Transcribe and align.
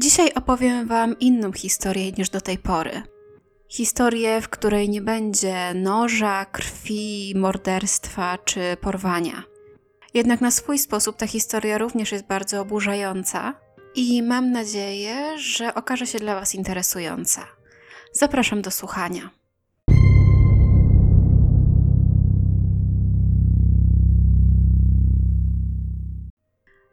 Dzisiaj 0.00 0.32
opowiem 0.34 0.86
Wam 0.86 1.18
inną 1.18 1.52
historię 1.52 2.12
niż 2.12 2.30
do 2.30 2.40
tej 2.40 2.58
pory. 2.58 3.02
Historię, 3.68 4.40
w 4.40 4.48
której 4.48 4.88
nie 4.88 5.02
będzie 5.02 5.74
noża, 5.74 6.44
krwi, 6.44 7.32
morderstwa 7.36 8.38
czy 8.44 8.76
porwania. 8.80 9.42
Jednak 10.14 10.40
na 10.40 10.50
swój 10.50 10.78
sposób 10.78 11.16
ta 11.16 11.26
historia 11.26 11.78
również 11.78 12.12
jest 12.12 12.26
bardzo 12.26 12.60
oburzająca 12.60 13.54
i 13.94 14.22
mam 14.22 14.52
nadzieję, 14.52 15.38
że 15.38 15.74
okaże 15.74 16.06
się 16.06 16.18
dla 16.18 16.34
Was 16.34 16.54
interesująca. 16.54 17.46
Zapraszam 18.12 18.62
do 18.62 18.70
słuchania. 18.70 19.30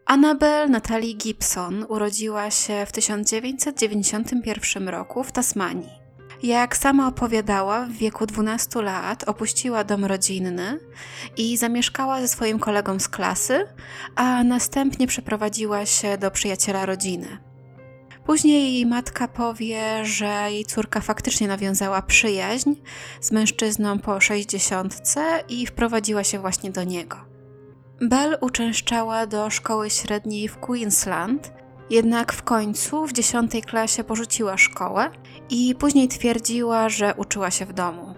Annabel 0.05 0.69
Natalie 0.69 1.13
Gibson 1.13 1.85
urodziła 1.89 2.51
się 2.51 2.85
w 2.85 2.91
1991 2.91 4.89
roku 4.89 5.23
w 5.23 5.31
Tasmanii. 5.31 5.89
Jak 6.43 6.77
sama 6.77 7.07
opowiadała, 7.07 7.85
w 7.85 7.91
wieku 7.91 8.25
12 8.25 8.81
lat 8.81 9.23
opuściła 9.23 9.83
dom 9.83 10.05
rodzinny 10.05 10.79
i 11.37 11.57
zamieszkała 11.57 12.21
ze 12.21 12.27
swoim 12.27 12.59
kolegą 12.59 12.99
z 12.99 13.07
klasy, 13.07 13.67
a 14.15 14.43
następnie 14.43 15.07
przeprowadziła 15.07 15.85
się 15.85 16.17
do 16.17 16.31
przyjaciela 16.31 16.85
rodziny. 16.85 17.37
Później 18.25 18.73
jej 18.73 18.85
matka 18.85 19.27
powie, 19.27 20.05
że 20.05 20.47
jej 20.49 20.65
córka 20.65 21.01
faktycznie 21.01 21.47
nawiązała 21.47 22.01
przyjaźń 22.01 22.73
z 23.21 23.31
mężczyzną 23.31 23.99
po 23.99 24.21
60 24.21 25.01
i 25.49 25.65
wprowadziła 25.65 26.23
się 26.23 26.39
właśnie 26.39 26.71
do 26.71 26.83
niego. 26.83 27.34
Bell 28.01 28.37
uczęszczała 28.41 29.27
do 29.27 29.49
szkoły 29.49 29.89
średniej 29.89 30.47
w 30.47 30.57
Queensland, 30.57 31.51
jednak 31.89 32.33
w 32.33 32.43
końcu 32.43 33.05
w 33.05 33.13
dziesiątej 33.13 33.61
klasie 33.61 34.03
porzuciła 34.03 34.57
szkołę 34.57 35.09
i 35.49 35.75
później 35.75 36.07
twierdziła, 36.07 36.89
że 36.89 37.13
uczyła 37.17 37.51
się 37.51 37.65
w 37.65 37.73
domu. 37.73 38.15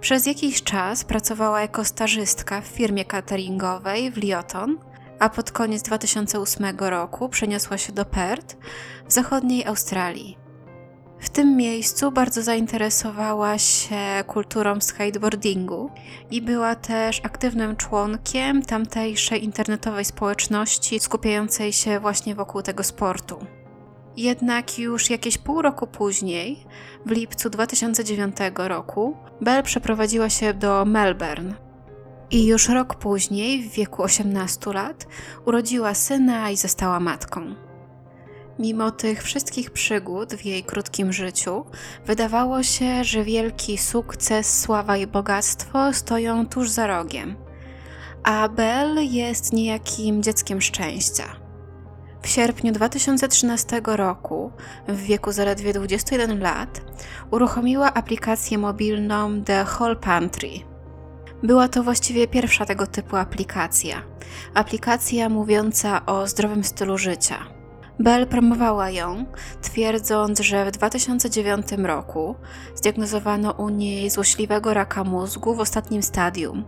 Przez 0.00 0.26
jakiś 0.26 0.62
czas 0.62 1.04
pracowała 1.04 1.60
jako 1.60 1.84
stażystka 1.84 2.60
w 2.60 2.66
firmie 2.66 3.04
cateringowej 3.04 4.10
w 4.10 4.16
Lyoton, 4.16 4.78
a 5.18 5.28
pod 5.28 5.52
koniec 5.52 5.82
2008 5.82 6.76
roku 6.78 7.28
przeniosła 7.28 7.78
się 7.78 7.92
do 7.92 8.04
Perth 8.04 8.56
w 9.08 9.12
zachodniej 9.12 9.64
Australii. 9.64 10.45
W 11.18 11.28
tym 11.28 11.56
miejscu 11.56 12.12
bardzo 12.12 12.42
zainteresowała 12.42 13.58
się 13.58 14.24
kulturą 14.26 14.80
skateboardingu 14.80 15.90
i 16.30 16.42
była 16.42 16.74
też 16.74 17.20
aktywnym 17.24 17.76
członkiem 17.76 18.62
tamtejszej 18.62 19.44
internetowej 19.44 20.04
społeczności 20.04 21.00
skupiającej 21.00 21.72
się 21.72 22.00
właśnie 22.00 22.34
wokół 22.34 22.62
tego 22.62 22.84
sportu. 22.84 23.38
Jednak 24.16 24.78
już 24.78 25.10
jakieś 25.10 25.38
pół 25.38 25.62
roku 25.62 25.86
później, 25.86 26.66
w 27.06 27.10
lipcu 27.10 27.50
2009 27.50 28.36
roku, 28.56 29.16
Bell 29.40 29.62
przeprowadziła 29.62 30.30
się 30.30 30.54
do 30.54 30.84
Melbourne. 30.84 31.54
I 32.30 32.46
już 32.46 32.68
rok 32.68 32.94
później, 32.94 33.62
w 33.62 33.72
wieku 33.72 34.02
18 34.02 34.72
lat, 34.72 35.06
urodziła 35.44 35.94
syna 35.94 36.50
i 36.50 36.56
została 36.56 37.00
matką. 37.00 37.65
Mimo 38.58 38.90
tych 38.90 39.22
wszystkich 39.22 39.70
przygód 39.70 40.34
w 40.34 40.44
jej 40.44 40.64
krótkim 40.64 41.12
życiu, 41.12 41.64
wydawało 42.06 42.62
się, 42.62 43.04
że 43.04 43.24
wielki 43.24 43.78
sukces, 43.78 44.60
sława 44.60 44.96
i 44.96 45.06
bogactwo 45.06 45.92
stoją 45.92 46.46
tuż 46.46 46.70
za 46.70 46.86
rogiem, 46.86 47.36
a 48.22 48.48
Belle 48.48 49.04
jest 49.04 49.52
niejakim 49.52 50.22
dzieckiem 50.22 50.60
szczęścia. 50.60 51.24
W 52.22 52.28
sierpniu 52.28 52.72
2013 52.72 53.80
roku, 53.86 54.52
w 54.88 55.02
wieku 55.02 55.32
zaledwie 55.32 55.72
21 55.72 56.40
lat, 56.40 56.80
uruchomiła 57.30 57.94
aplikację 57.94 58.58
mobilną 58.58 59.44
The 59.44 59.64
Whole 59.64 59.96
Pantry. 59.96 60.50
Była 61.42 61.68
to 61.68 61.82
właściwie 61.82 62.28
pierwsza 62.28 62.66
tego 62.66 62.86
typu 62.86 63.16
aplikacja. 63.16 64.02
Aplikacja 64.54 65.28
mówiąca 65.28 66.06
o 66.06 66.26
zdrowym 66.26 66.64
stylu 66.64 66.98
życia 66.98 67.55
Bell 67.98 68.26
promowała 68.26 68.90
ją, 68.90 69.24
twierdząc, 69.62 70.40
że 70.40 70.66
w 70.66 70.70
2009 70.70 71.66
roku 71.78 72.34
zdiagnozowano 72.74 73.52
u 73.52 73.68
niej 73.68 74.10
złośliwego 74.10 74.74
raka 74.74 75.04
mózgu 75.04 75.54
w 75.54 75.60
ostatnim 75.60 76.02
stadium. 76.02 76.64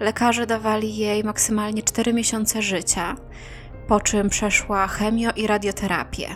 Lekarze 0.00 0.46
dawali 0.46 0.96
jej 0.96 1.24
maksymalnie 1.24 1.82
4 1.82 2.12
miesiące 2.12 2.62
życia, 2.62 3.16
po 3.88 4.00
czym 4.00 4.28
przeszła 4.28 4.86
chemio 4.86 5.30
i 5.36 5.46
radioterapię. 5.46 6.28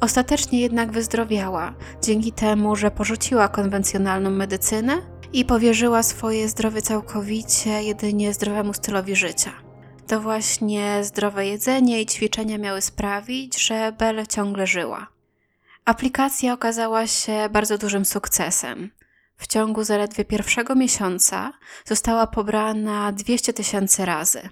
Ostatecznie 0.00 0.60
jednak 0.60 0.92
wyzdrowiała, 0.92 1.74
dzięki 2.02 2.32
temu, 2.32 2.76
że 2.76 2.90
porzuciła 2.90 3.48
konwencjonalną 3.48 4.30
medycynę 4.30 4.98
i 5.32 5.44
powierzyła 5.44 6.02
swoje 6.02 6.48
zdrowie 6.48 6.82
całkowicie 6.82 7.82
jedynie 7.82 8.34
zdrowemu 8.34 8.74
stylowi 8.74 9.16
życia 9.16 9.63
to 10.06 10.20
właśnie 10.20 11.04
zdrowe 11.04 11.46
jedzenie 11.46 12.02
i 12.02 12.06
ćwiczenia 12.06 12.58
miały 12.58 12.80
sprawić, 12.80 13.66
że 13.66 13.92
Belle 13.92 14.26
ciągle 14.26 14.66
żyła. 14.66 15.06
Aplikacja 15.84 16.52
okazała 16.52 17.06
się 17.06 17.48
bardzo 17.50 17.78
dużym 17.78 18.04
sukcesem. 18.04 18.90
W 19.36 19.46
ciągu 19.46 19.84
zaledwie 19.84 20.24
pierwszego 20.24 20.74
miesiąca 20.74 21.52
została 21.84 22.26
pobrana 22.26 23.12
200 23.12 23.52
tysięcy 23.52 24.04
razy. 24.04 24.48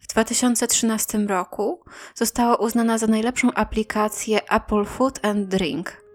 W 0.00 0.06
2013 0.06 1.18
roku 1.18 1.84
została 2.14 2.56
uznana 2.56 2.98
za 2.98 3.06
najlepszą 3.06 3.52
aplikację 3.52 4.50
Apple 4.50 4.84
Food 4.84 5.24
and 5.24 5.48
Drink 5.48 6.05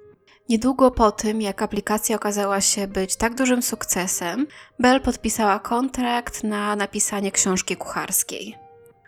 Niedługo 0.52 0.92
po 0.92 1.12
tym, 1.12 1.42
jak 1.42 1.62
aplikacja 1.62 2.16
okazała 2.16 2.62
się 2.62 2.88
być 2.88 3.16
tak 3.16 3.36
dużym 3.36 3.62
sukcesem, 3.62 4.48
Bell 4.80 5.02
podpisała 5.02 5.60
kontrakt 5.60 6.44
na 6.44 6.76
napisanie 6.76 7.32
książki 7.32 7.78
kucharskiej. 7.78 8.56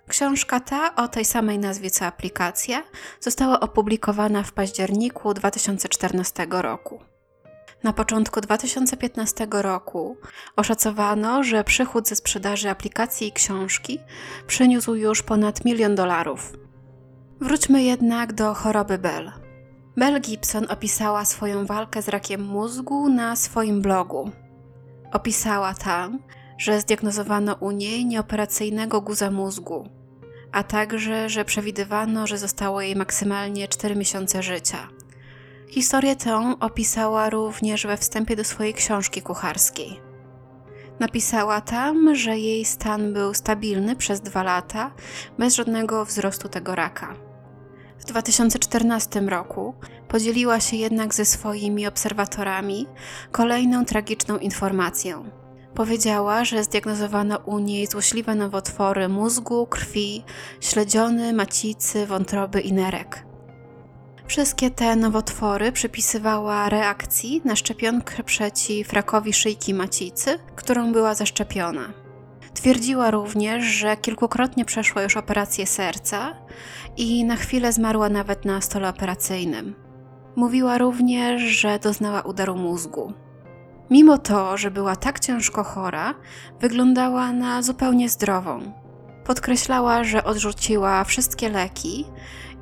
Książka 0.07 0.59
ta, 0.59 0.95
o 0.95 1.07
tej 1.07 1.25
samej 1.25 1.59
nazwie 1.59 1.89
co 1.91 2.05
aplikacja, 2.05 2.83
została 3.19 3.59
opublikowana 3.59 4.43
w 4.43 4.51
październiku 4.51 5.33
2014 5.33 6.47
roku. 6.49 6.99
Na 7.83 7.93
początku 7.93 8.41
2015 8.41 9.47
roku 9.51 10.17
oszacowano, 10.55 11.43
że 11.43 11.63
przychód 11.63 12.07
ze 12.07 12.15
sprzedaży 12.15 12.69
aplikacji 12.69 13.27
i 13.27 13.31
książki 13.31 13.99
przyniósł 14.47 14.95
już 14.95 15.23
ponad 15.23 15.65
milion 15.65 15.95
dolarów. 15.95 16.53
Wróćmy 17.41 17.83
jednak 17.83 18.33
do 18.33 18.53
choroby 18.53 18.97
Bell. 18.97 19.42
Mel 19.95 20.21
Gibson 20.21 20.65
opisała 20.69 21.25
swoją 21.25 21.65
walkę 21.65 22.01
z 22.01 22.07
rakiem 22.07 22.45
mózgu 22.45 23.09
na 23.09 23.35
swoim 23.35 23.81
blogu. 23.81 24.31
Opisała 25.11 25.73
tam, 25.73 26.19
że 26.57 26.81
zdiagnozowano 26.81 27.55
u 27.59 27.71
niej 27.71 28.05
nieoperacyjnego 28.05 29.01
guza 29.01 29.31
mózgu, 29.31 29.89
a 30.51 30.63
także, 30.63 31.29
że 31.29 31.45
przewidywano, 31.45 32.27
że 32.27 32.37
zostało 32.37 32.81
jej 32.81 32.95
maksymalnie 32.95 33.67
4 33.67 33.95
miesiące 33.95 34.43
życia. 34.43 34.87
Historię 35.69 36.15
tę 36.15 36.55
opisała 36.59 37.29
również 37.29 37.87
we 37.87 37.97
wstępie 37.97 38.35
do 38.35 38.43
swojej 38.43 38.73
książki 38.73 39.21
kucharskiej. 39.21 39.99
Napisała 40.99 41.61
tam, 41.61 42.15
że 42.15 42.37
jej 42.37 42.65
stan 42.65 43.13
był 43.13 43.33
stabilny 43.33 43.95
przez 43.95 44.21
dwa 44.21 44.43
lata, 44.43 44.91
bez 45.37 45.55
żadnego 45.55 46.05
wzrostu 46.05 46.49
tego 46.49 46.75
raka. 46.75 47.32
W 47.99 48.05
2014 48.05 49.21
roku 49.21 49.73
podzieliła 50.07 50.59
się 50.59 50.77
jednak 50.77 51.13
ze 51.13 51.25
swoimi 51.25 51.87
obserwatorami 51.87 52.87
kolejną 53.31 53.85
tragiczną 53.85 54.37
informacją. 54.37 55.29
Powiedziała, 55.75 56.45
że 56.45 56.63
zdiagnozowano 56.63 57.37
u 57.37 57.59
niej 57.59 57.87
złośliwe 57.87 58.35
nowotwory 58.35 59.09
mózgu, 59.09 59.67
krwi, 59.67 60.23
śledziony, 60.61 61.33
macicy, 61.33 62.05
wątroby 62.05 62.61
i 62.61 62.73
nerek. 62.73 63.25
Wszystkie 64.27 64.71
te 64.71 64.95
nowotwory 64.95 65.71
przypisywała 65.71 66.69
reakcji 66.69 67.41
na 67.45 67.55
szczepionkę 67.55 68.23
przeciw 68.23 68.93
rakowi 68.93 69.33
szyjki 69.33 69.73
macicy, 69.73 70.39
którą 70.55 70.93
była 70.93 71.15
zaszczepiona. 71.15 72.02
Twierdziła 72.53 73.11
również, 73.11 73.63
że 73.63 73.97
kilkukrotnie 73.97 74.65
przeszła 74.65 75.03
już 75.03 75.17
operację 75.17 75.65
serca 75.67 76.35
i 76.97 77.23
na 77.23 77.35
chwilę 77.35 77.73
zmarła 77.73 78.09
nawet 78.09 78.45
na 78.45 78.61
stole 78.61 78.89
operacyjnym. 78.89 79.75
Mówiła 80.35 80.77
również, 80.77 81.41
że 81.41 81.79
doznała 81.79 82.21
udaru 82.21 82.55
mózgu. 82.55 83.13
Mimo 83.89 84.17
to, 84.17 84.57
że 84.57 84.71
była 84.71 84.95
tak 84.95 85.19
ciężko 85.19 85.63
chora, 85.63 86.13
wyglądała 86.59 87.31
na 87.33 87.61
zupełnie 87.61 88.09
zdrową. 88.09 88.73
Podkreślała, 89.25 90.03
że 90.03 90.23
odrzuciła 90.23 91.03
wszystkie 91.03 91.49
leki 91.49 92.05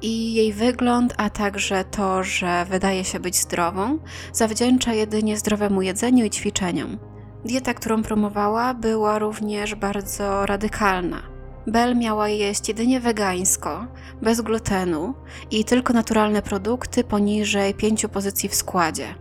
i 0.01 0.33
jej 0.33 0.53
wygląd, 0.53 1.13
a 1.17 1.29
także 1.29 1.83
to, 1.83 2.23
że 2.23 2.65
wydaje 2.69 3.05
się 3.05 3.19
być 3.19 3.35
zdrową, 3.35 3.99
zawdzięcza 4.33 4.93
jedynie 4.93 5.37
zdrowemu 5.37 5.81
jedzeniu 5.81 6.25
i 6.25 6.29
ćwiczeniom. 6.29 7.10
Dieta, 7.45 7.73
którą 7.73 8.03
promowała, 8.03 8.73
była 8.73 9.19
również 9.19 9.75
bardzo 9.75 10.45
radykalna. 10.45 11.21
Bel 11.67 11.97
miała 11.97 12.29
jeść 12.29 12.67
jedynie 12.67 12.99
wegańsko, 12.99 13.87
bez 14.21 14.41
glutenu 14.41 15.13
i 15.51 15.65
tylko 15.65 15.93
naturalne 15.93 16.41
produkty 16.41 17.03
poniżej 17.03 17.73
pięciu 17.73 18.09
pozycji 18.09 18.49
w 18.49 18.55
składzie. 18.55 19.15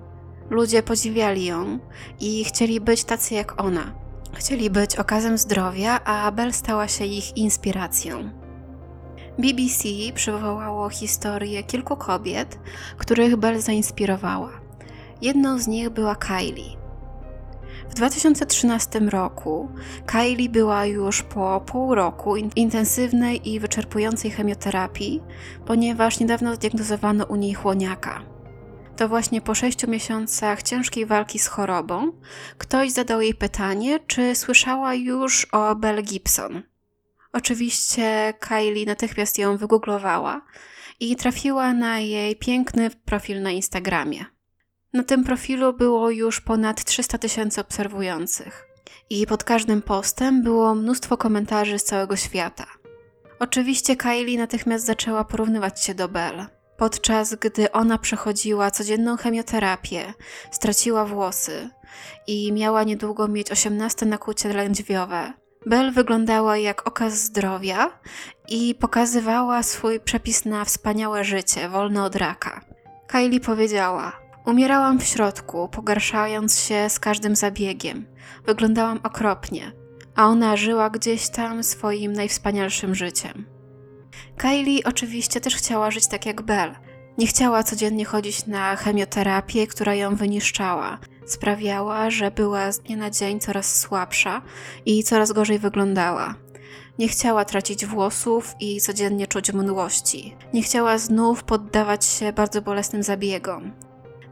Ludzie 0.50 0.82
podziwiali 0.82 1.44
ją 1.44 1.78
i 2.20 2.44
chcieli 2.44 2.80
być 2.80 3.04
tacy 3.04 3.34
jak 3.34 3.62
ona. 3.62 3.94
Chcieli 4.34 4.70
być 4.70 4.96
okazem 4.96 5.38
zdrowia, 5.38 6.04
a 6.04 6.32
Bel 6.32 6.52
stała 6.52 6.88
się 6.88 7.04
ich 7.04 7.36
inspiracją. 7.36 8.30
BBC 9.38 9.88
przywołało 10.14 10.90
historię 10.90 11.62
kilku 11.62 11.96
kobiet, 11.96 12.58
których 12.96 13.36
Bel 13.36 13.60
zainspirowała. 13.60 14.50
Jedną 15.22 15.58
z 15.58 15.66
nich 15.66 15.90
była 15.90 16.14
Kylie. 16.14 16.79
W 17.90 17.94
2013 17.94 19.00
roku 19.00 19.68
Kylie 20.06 20.48
była 20.48 20.86
już 20.86 21.22
po 21.22 21.60
pół 21.66 21.94
roku 21.94 22.36
intensywnej 22.36 23.48
i 23.48 23.60
wyczerpującej 23.60 24.30
chemioterapii, 24.30 25.22
ponieważ 25.66 26.20
niedawno 26.20 26.54
zdiagnozowano 26.54 27.24
u 27.24 27.36
niej 27.36 27.54
chłoniaka. 27.54 28.22
To 28.96 29.08
właśnie 29.08 29.40
po 29.40 29.54
sześciu 29.54 29.90
miesiącach 29.90 30.62
ciężkiej 30.62 31.06
walki 31.06 31.38
z 31.38 31.46
chorobą 31.46 32.12
ktoś 32.58 32.90
zadał 32.90 33.20
jej 33.20 33.34
pytanie, 33.34 33.98
czy 34.06 34.34
słyszała 34.34 34.94
już 34.94 35.46
o 35.52 35.74
Belle 35.74 36.02
Gibson. 36.02 36.62
Oczywiście 37.32 38.34
Kylie 38.40 38.86
natychmiast 38.86 39.38
ją 39.38 39.56
wygooglowała 39.56 40.42
i 41.00 41.16
trafiła 41.16 41.72
na 41.72 41.98
jej 41.98 42.36
piękny 42.36 42.90
profil 42.90 43.42
na 43.42 43.50
Instagramie. 43.50 44.24
Na 44.92 45.02
tym 45.02 45.24
profilu 45.24 45.72
było 45.72 46.10
już 46.10 46.40
ponad 46.40 46.84
300 46.84 47.18
tysięcy 47.18 47.60
obserwujących 47.60 48.66
i 49.10 49.26
pod 49.26 49.44
każdym 49.44 49.82
postem 49.82 50.42
było 50.42 50.74
mnóstwo 50.74 51.16
komentarzy 51.16 51.78
z 51.78 51.84
całego 51.84 52.16
świata. 52.16 52.66
Oczywiście 53.38 53.96
Kylie 53.96 54.38
natychmiast 54.38 54.86
zaczęła 54.86 55.24
porównywać 55.24 55.84
się 55.84 55.94
do 55.94 56.08
Belle. 56.08 56.46
Podczas 56.76 57.34
gdy 57.34 57.72
ona 57.72 57.98
przechodziła 57.98 58.70
codzienną 58.70 59.16
chemioterapię, 59.16 60.14
straciła 60.50 61.04
włosy 61.04 61.70
i 62.26 62.52
miała 62.52 62.84
niedługo 62.84 63.28
mieć 63.28 63.50
18 63.50 64.06
nakłucie 64.06 64.48
lędźwiowe, 64.48 65.32
Belle 65.66 65.92
wyglądała 65.92 66.56
jak 66.56 66.88
okaz 66.88 67.14
zdrowia 67.14 68.00
i 68.48 68.74
pokazywała 68.74 69.62
swój 69.62 70.00
przepis 70.00 70.44
na 70.44 70.64
wspaniałe 70.64 71.24
życie, 71.24 71.68
wolne 71.68 72.04
od 72.04 72.16
raka. 72.16 72.60
Kylie 73.06 73.40
powiedziała: 73.40 74.19
Umierałam 74.46 75.00
w 75.00 75.04
środku, 75.04 75.68
pogarszając 75.68 76.60
się 76.60 76.90
z 76.90 76.98
każdym 77.00 77.36
zabiegiem. 77.36 78.06
Wyglądałam 78.46 79.00
okropnie, 79.02 79.72
a 80.14 80.26
ona 80.26 80.56
żyła 80.56 80.90
gdzieś 80.90 81.28
tam 81.28 81.64
swoim 81.64 82.12
najwspanialszym 82.12 82.94
życiem. 82.94 83.46
Kylie 84.36 84.84
oczywiście 84.84 85.40
też 85.40 85.56
chciała 85.56 85.90
żyć 85.90 86.08
tak 86.08 86.26
jak 86.26 86.42
Belle. 86.42 86.74
Nie 87.18 87.26
chciała 87.26 87.62
codziennie 87.62 88.04
chodzić 88.04 88.46
na 88.46 88.76
chemioterapię, 88.76 89.66
która 89.66 89.94
ją 89.94 90.16
wyniszczała. 90.16 90.98
Sprawiała, 91.26 92.10
że 92.10 92.30
była 92.30 92.72
z 92.72 92.78
dnia 92.78 92.96
na 92.96 93.10
dzień 93.10 93.40
coraz 93.40 93.78
słabsza 93.80 94.42
i 94.86 95.04
coraz 95.04 95.32
gorzej 95.32 95.58
wyglądała. 95.58 96.34
Nie 96.98 97.08
chciała 97.08 97.44
tracić 97.44 97.86
włosów 97.86 98.54
i 98.60 98.80
codziennie 98.80 99.26
czuć 99.26 99.52
mdłości. 99.52 100.36
Nie 100.54 100.62
chciała 100.62 100.98
znów 100.98 101.44
poddawać 101.44 102.04
się 102.04 102.32
bardzo 102.32 102.62
bolesnym 102.62 103.02
zabiegom. 103.02 103.72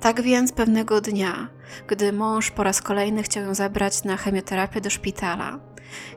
Tak 0.00 0.23
więc 0.23 0.53
pewnego 0.53 1.00
dnia, 1.00 1.49
gdy 1.87 2.12
mąż 2.12 2.50
po 2.50 2.62
raz 2.62 2.83
kolejny 2.83 3.23
chciał 3.23 3.45
ją 3.45 3.55
zabrać 3.55 4.05
na 4.05 4.17
chemioterapię 4.17 4.81
do 4.81 4.91
szpitala, 4.91 5.59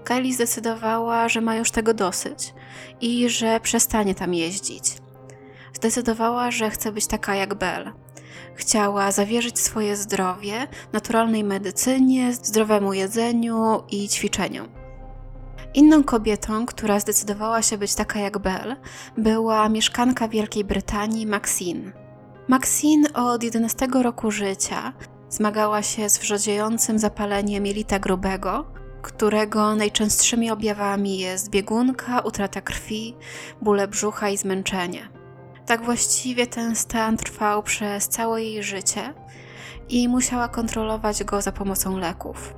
Kylie 0.03 0.33
zdecydowała, 0.33 1.29
że 1.29 1.41
ma 1.41 1.55
już 1.55 1.71
tego 1.71 1.93
dosyć 1.93 2.53
i 3.01 3.29
że 3.29 3.59
przestanie 3.59 4.15
tam 4.15 4.33
jeździć. 4.33 4.83
Zdecydowała, 5.73 6.51
że 6.51 6.69
chce 6.69 6.91
być 6.91 7.07
taka 7.07 7.35
jak 7.35 7.53
Belle. 7.53 7.91
Chciała 8.55 9.11
zawierzyć 9.11 9.59
swoje 9.59 9.95
zdrowie 9.95 10.67
naturalnej 10.93 11.43
medycynie, 11.43 12.33
zdrowemu 12.33 12.93
jedzeniu 12.93 13.83
i 13.89 14.09
ćwiczeniom. 14.09 14.67
Inną 15.73 16.03
kobietą, 16.03 16.65
która 16.65 16.99
zdecydowała 16.99 17.61
się 17.61 17.77
być 17.77 17.95
taka 17.95 18.19
jak 18.19 18.37
Belle, 18.37 18.75
była 19.17 19.69
mieszkanka 19.69 20.27
Wielkiej 20.27 20.63
Brytanii 20.63 21.25
Maxine. 21.25 21.91
Maxine 22.47 23.13
od 23.13 23.43
11 23.43 23.87
roku 24.03 24.31
życia 24.31 24.93
zmagała 25.29 25.81
się 25.81 26.09
z 26.09 26.17
wrzodziejącym 26.17 26.99
zapaleniem 26.99 27.65
jelita 27.65 27.99
grubego, 27.99 28.65
którego 29.01 29.75
najczęstszymi 29.75 30.51
objawami 30.51 31.19
jest 31.19 31.49
biegunka, 31.49 32.19
utrata 32.19 32.61
krwi, 32.61 33.15
bóle 33.61 33.87
brzucha 33.87 34.29
i 34.29 34.37
zmęczenie. 34.37 35.09
Tak 35.65 35.85
właściwie 35.85 36.47
ten 36.47 36.75
stan 36.75 37.17
trwał 37.17 37.63
przez 37.63 38.07
całe 38.07 38.43
jej 38.43 38.63
życie 38.63 39.13
i 39.89 40.07
musiała 40.07 40.47
kontrolować 40.47 41.23
go 41.23 41.41
za 41.41 41.51
pomocą 41.51 41.97
leków. 41.97 42.53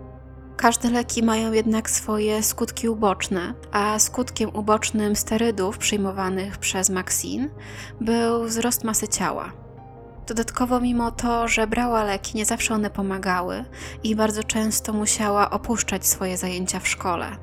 Każde 0.58 0.90
leki 0.90 1.24
mają 1.24 1.52
jednak 1.52 1.90
swoje 1.90 2.44
skutki 2.44 2.90
uboczne, 2.90 3.54
a 3.72 4.00
skutkiem 4.00 4.56
ubocznym 4.56 5.16
sterydów 5.16 5.78
przyjmowanych 5.78 6.58
przez 6.58 6.90
Maxine 6.90 7.50
był 8.02 8.44
wzrost 8.44 8.84
masy 8.84 9.08
ciała. 9.08 9.63
Dodatkowo, 10.28 10.80
mimo 10.80 11.12
to, 11.12 11.48
że 11.48 11.68
brała 11.68 12.04
leki, 12.04 12.38
nie 12.38 12.46
zawsze 12.46 12.74
one 12.74 12.90
pomagały 12.90 13.66
i 14.04 14.16
bardzo 14.16 14.44
często 14.44 14.94
musiała 14.94 15.50
opuszczać 15.50 16.08
swoje 16.08 16.38
zajęcia 16.38 16.80
w 16.80 16.88
szkole. 16.88 17.38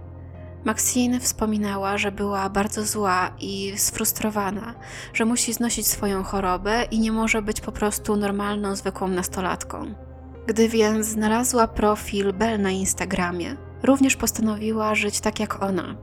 Maxine 0.65 1.21
wspominała, 1.21 1.99
że 1.99 2.13
była 2.13 2.51
bardzo 2.51 2.85
zła 2.85 3.31
i 3.41 3.73
sfrustrowana, 3.77 4.75
że 5.15 5.25
musi 5.25 5.53
znosić 5.53 5.87
swoją 5.87 6.23
chorobę 6.23 6.85
i 6.91 7.01
nie 7.01 7.13
może 7.13 7.43
być 7.43 7.61
po 7.61 7.73
prostu 7.73 8.17
normalną, 8.17 8.77
zwykłą 8.77 9.09
nastolatką. 9.09 9.95
Gdy 10.47 10.69
więc 10.69 11.07
znalazła 11.07 11.69
profil 11.69 12.33
Bell 12.33 12.61
na 12.61 12.71
Instagramie, 12.71 13.57
również 13.83 14.17
postanowiła 14.17 14.95
żyć 14.95 15.21
tak 15.21 15.41
jak 15.41 15.63
ona. 15.63 15.97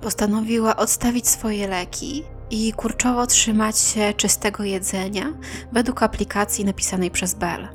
Postanowiła 0.00 0.76
odstawić 0.76 1.28
swoje 1.28 1.68
leki 1.68 2.24
i 2.52 2.72
kurczowo 2.72 3.26
trzymać 3.26 3.78
się 3.78 4.12
czystego 4.16 4.64
jedzenia 4.64 5.32
według 5.72 6.02
aplikacji 6.02 6.64
napisanej 6.64 7.10
przez 7.10 7.34
Bell. 7.34 7.68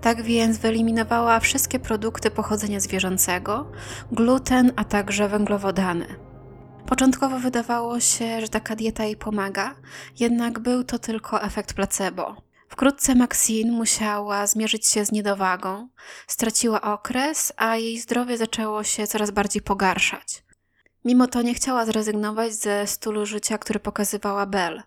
Tak 0.00 0.22
więc 0.22 0.58
wyeliminowała 0.58 1.40
wszystkie 1.40 1.78
produkty 1.78 2.30
pochodzenia 2.30 2.80
zwierzęcego, 2.80 3.70
gluten, 4.12 4.72
a 4.76 4.84
także 4.84 5.28
węglowodany. 5.28 6.06
Początkowo 6.86 7.38
wydawało 7.38 8.00
się, 8.00 8.40
że 8.40 8.48
taka 8.48 8.76
dieta 8.76 9.04
jej 9.04 9.16
pomaga, 9.16 9.74
jednak 10.20 10.58
był 10.58 10.84
to 10.84 10.98
tylko 10.98 11.42
efekt 11.42 11.72
placebo. 11.74 12.36
Wkrótce 12.68 13.14
Maxine 13.14 13.72
musiała 13.72 14.46
zmierzyć 14.46 14.86
się 14.86 15.04
z 15.04 15.12
niedowagą, 15.12 15.88
straciła 16.26 16.80
okres, 16.80 17.52
a 17.56 17.76
jej 17.76 17.98
zdrowie 17.98 18.36
zaczęło 18.36 18.84
się 18.84 19.06
coraz 19.06 19.30
bardziej 19.30 19.62
pogarszać. 19.62 20.47
Mimo 21.08 21.26
to 21.26 21.42
nie 21.42 21.54
chciała 21.54 21.86
zrezygnować 21.86 22.54
ze 22.54 22.86
stylu 22.86 23.26
życia, 23.26 23.58
który 23.58 23.80
pokazywała 23.80 24.46
Belle. 24.46 24.82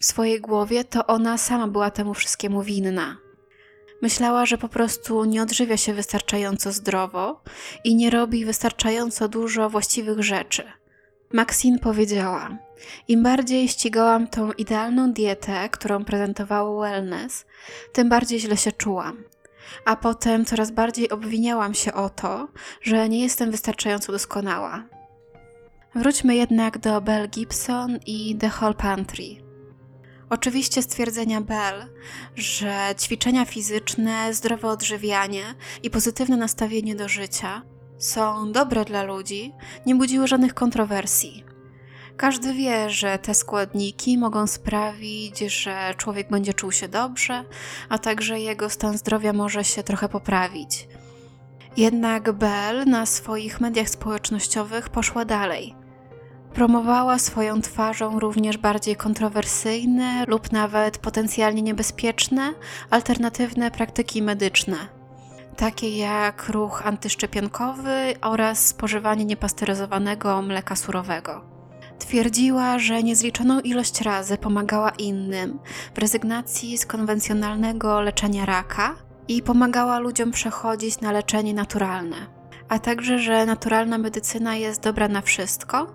W 0.00 0.04
swojej 0.04 0.40
głowie 0.40 0.84
to 0.84 1.06
ona 1.06 1.38
sama 1.38 1.68
była 1.68 1.90
temu 1.90 2.14
wszystkiemu 2.14 2.62
winna. 2.62 3.16
Myślała, 4.02 4.46
że 4.46 4.58
po 4.58 4.68
prostu 4.68 5.24
nie 5.24 5.42
odżywia 5.42 5.76
się 5.76 5.94
wystarczająco 5.94 6.72
zdrowo 6.72 7.42
i 7.84 7.94
nie 7.94 8.10
robi 8.10 8.44
wystarczająco 8.44 9.28
dużo 9.28 9.70
właściwych 9.70 10.22
rzeczy. 10.22 10.62
Maxine 11.32 11.78
powiedziała: 11.78 12.58
Im 13.08 13.22
bardziej 13.22 13.68
ścigałam 13.68 14.28
tą 14.28 14.52
idealną 14.52 15.12
dietę, 15.12 15.68
którą 15.68 16.04
prezentowało 16.04 16.80
wellness, 16.80 17.46
tym 17.92 18.08
bardziej 18.08 18.40
źle 18.40 18.56
się 18.56 18.72
czułam. 18.72 19.24
A 19.84 19.96
potem 19.96 20.44
coraz 20.44 20.70
bardziej 20.70 21.10
obwiniałam 21.10 21.74
się 21.74 21.94
o 21.94 22.10
to, 22.10 22.48
że 22.82 23.08
nie 23.08 23.20
jestem 23.20 23.50
wystarczająco 23.50 24.12
doskonała. 24.12 24.93
Wróćmy 25.94 26.34
jednak 26.34 26.78
do 26.78 27.00
Belle 27.00 27.28
Gibson 27.28 27.98
i 28.06 28.36
The 28.36 28.50
Whole 28.60 28.74
Pantry. 28.74 29.24
Oczywiście 30.30 30.82
stwierdzenia 30.82 31.40
Bell, 31.40 31.86
że 32.36 32.94
ćwiczenia 33.00 33.44
fizyczne, 33.44 34.34
zdrowe 34.34 34.68
odżywianie 34.68 35.44
i 35.82 35.90
pozytywne 35.90 36.36
nastawienie 36.36 36.94
do 36.94 37.08
życia 37.08 37.62
są 37.98 38.52
dobre 38.52 38.84
dla 38.84 39.02
ludzi, 39.02 39.52
nie 39.86 39.94
budziły 39.94 40.26
żadnych 40.26 40.54
kontrowersji. 40.54 41.44
Każdy 42.16 42.54
wie, 42.54 42.90
że 42.90 43.18
te 43.18 43.34
składniki 43.34 44.18
mogą 44.18 44.46
sprawić, 44.46 45.38
że 45.38 45.94
człowiek 45.96 46.30
będzie 46.30 46.54
czuł 46.54 46.72
się 46.72 46.88
dobrze, 46.88 47.44
a 47.88 47.98
także 47.98 48.40
jego 48.40 48.70
stan 48.70 48.98
zdrowia 48.98 49.32
może 49.32 49.64
się 49.64 49.82
trochę 49.82 50.08
poprawić. 50.08 50.88
Jednak 51.76 52.32
Bell 52.32 52.84
na 52.84 53.06
swoich 53.06 53.60
mediach 53.60 53.88
społecznościowych 53.88 54.88
poszła 54.88 55.24
dalej 55.24 55.83
Promowała 56.54 57.18
swoją 57.18 57.60
twarzą 57.60 58.20
również 58.20 58.58
bardziej 58.58 58.96
kontrowersyjne 58.96 60.24
lub 60.28 60.52
nawet 60.52 60.98
potencjalnie 60.98 61.62
niebezpieczne 61.62 62.54
alternatywne 62.90 63.70
praktyki 63.70 64.22
medyczne, 64.22 64.76
takie 65.56 65.98
jak 65.98 66.48
ruch 66.48 66.86
antyszczepionkowy 66.86 68.14
oraz 68.20 68.66
spożywanie 68.66 69.24
niepasteryzowanego 69.24 70.42
mleka 70.42 70.76
surowego. 70.76 71.44
Twierdziła, 71.98 72.78
że 72.78 73.02
niezliczoną 73.02 73.60
ilość 73.60 74.00
razy 74.00 74.38
pomagała 74.38 74.90
innym 74.90 75.58
w 75.94 75.98
rezygnacji 75.98 76.78
z 76.78 76.86
konwencjonalnego 76.86 78.00
leczenia 78.00 78.46
raka 78.46 78.94
i 79.28 79.42
pomagała 79.42 79.98
ludziom 79.98 80.30
przechodzić 80.30 81.00
na 81.00 81.12
leczenie 81.12 81.54
naturalne, 81.54 82.16
a 82.68 82.78
także, 82.78 83.18
że 83.18 83.46
naturalna 83.46 83.98
medycyna 83.98 84.56
jest 84.56 84.82
dobra 84.82 85.08
na 85.08 85.20
wszystko 85.20 85.86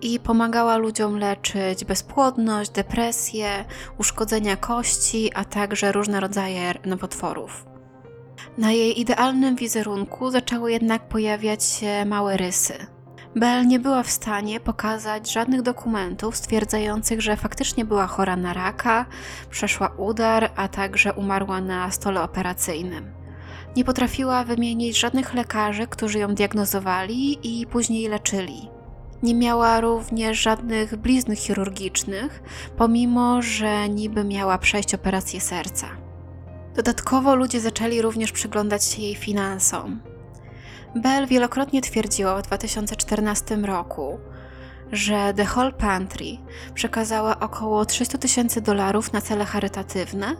i 0.00 0.20
pomagała 0.20 0.76
ludziom 0.76 1.18
leczyć 1.18 1.84
bezpłodność, 1.84 2.70
depresję, 2.70 3.64
uszkodzenia 3.98 4.56
kości, 4.56 5.30
a 5.34 5.44
także 5.44 5.92
różne 5.92 6.20
rodzaje 6.20 6.74
nowotworów. 6.84 7.66
Na 8.58 8.72
jej 8.72 9.00
idealnym 9.00 9.56
wizerunku 9.56 10.30
zaczęły 10.30 10.72
jednak 10.72 11.08
pojawiać 11.08 11.64
się 11.64 12.04
małe 12.04 12.36
rysy. 12.36 12.74
Bell 13.36 13.66
nie 13.66 13.80
była 13.80 14.02
w 14.02 14.10
stanie 14.10 14.60
pokazać 14.60 15.32
żadnych 15.32 15.62
dokumentów 15.62 16.36
stwierdzających, 16.36 17.20
że 17.20 17.36
faktycznie 17.36 17.84
była 17.84 18.06
chora 18.06 18.36
na 18.36 18.52
raka, 18.52 19.06
przeszła 19.50 19.88
udar, 19.96 20.50
a 20.56 20.68
także 20.68 21.12
umarła 21.12 21.60
na 21.60 21.90
stole 21.90 22.22
operacyjnym. 22.22 23.19
Nie 23.76 23.84
potrafiła 23.84 24.44
wymienić 24.44 24.98
żadnych 24.98 25.34
lekarzy, 25.34 25.86
którzy 25.86 26.18
ją 26.18 26.34
diagnozowali 26.34 27.38
i 27.42 27.66
później 27.66 28.08
leczyli. 28.08 28.68
Nie 29.22 29.34
miała 29.34 29.80
również 29.80 30.42
żadnych 30.42 30.96
blizn 30.96 31.36
chirurgicznych, 31.36 32.42
pomimo 32.76 33.42
że 33.42 33.88
niby 33.88 34.24
miała 34.24 34.58
przejść 34.58 34.94
operację 34.94 35.40
serca. 35.40 35.86
Dodatkowo 36.76 37.34
ludzie 37.34 37.60
zaczęli 37.60 38.02
również 38.02 38.32
przyglądać 38.32 38.84
się 38.84 39.02
jej 39.02 39.14
finansom. 39.14 40.00
Bell 40.96 41.26
wielokrotnie 41.26 41.82
twierdziła 41.82 42.42
w 42.42 42.42
2014 42.42 43.56
roku, 43.56 44.18
że 44.92 45.34
The 45.36 45.46
Whole 45.56 45.72
Pantry 45.72 46.26
przekazała 46.74 47.40
około 47.40 47.84
300 47.84 48.18
tysięcy 48.18 48.60
dolarów 48.60 49.12
na 49.12 49.20
cele 49.20 49.44
charytatywne, 49.44 50.36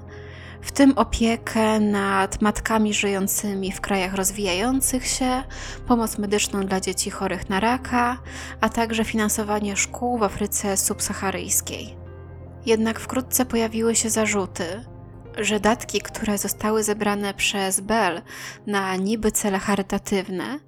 w 0.62 0.72
tym 0.72 0.98
opiekę 0.98 1.80
nad 1.80 2.42
matkami 2.42 2.94
żyjącymi 2.94 3.72
w 3.72 3.80
krajach 3.80 4.14
rozwijających 4.14 5.06
się, 5.06 5.42
pomoc 5.86 6.18
medyczną 6.18 6.66
dla 6.66 6.80
dzieci 6.80 7.10
chorych 7.10 7.48
na 7.48 7.60
raka, 7.60 8.18
a 8.60 8.68
także 8.68 9.04
finansowanie 9.04 9.76
szkół 9.76 10.18
w 10.18 10.22
Afryce 10.22 10.76
subsaharyjskiej. 10.76 11.96
Jednak 12.66 13.00
wkrótce 13.00 13.44
pojawiły 13.44 13.96
się 13.96 14.10
zarzuty, 14.10 14.64
że 15.38 15.60
datki, 15.60 16.00
które 16.00 16.38
zostały 16.38 16.82
zebrane 16.82 17.34
przez 17.34 17.80
Bell 17.80 18.22
na 18.66 18.96
niby 18.96 19.32
cele 19.32 19.58
charytatywne, 19.58 20.58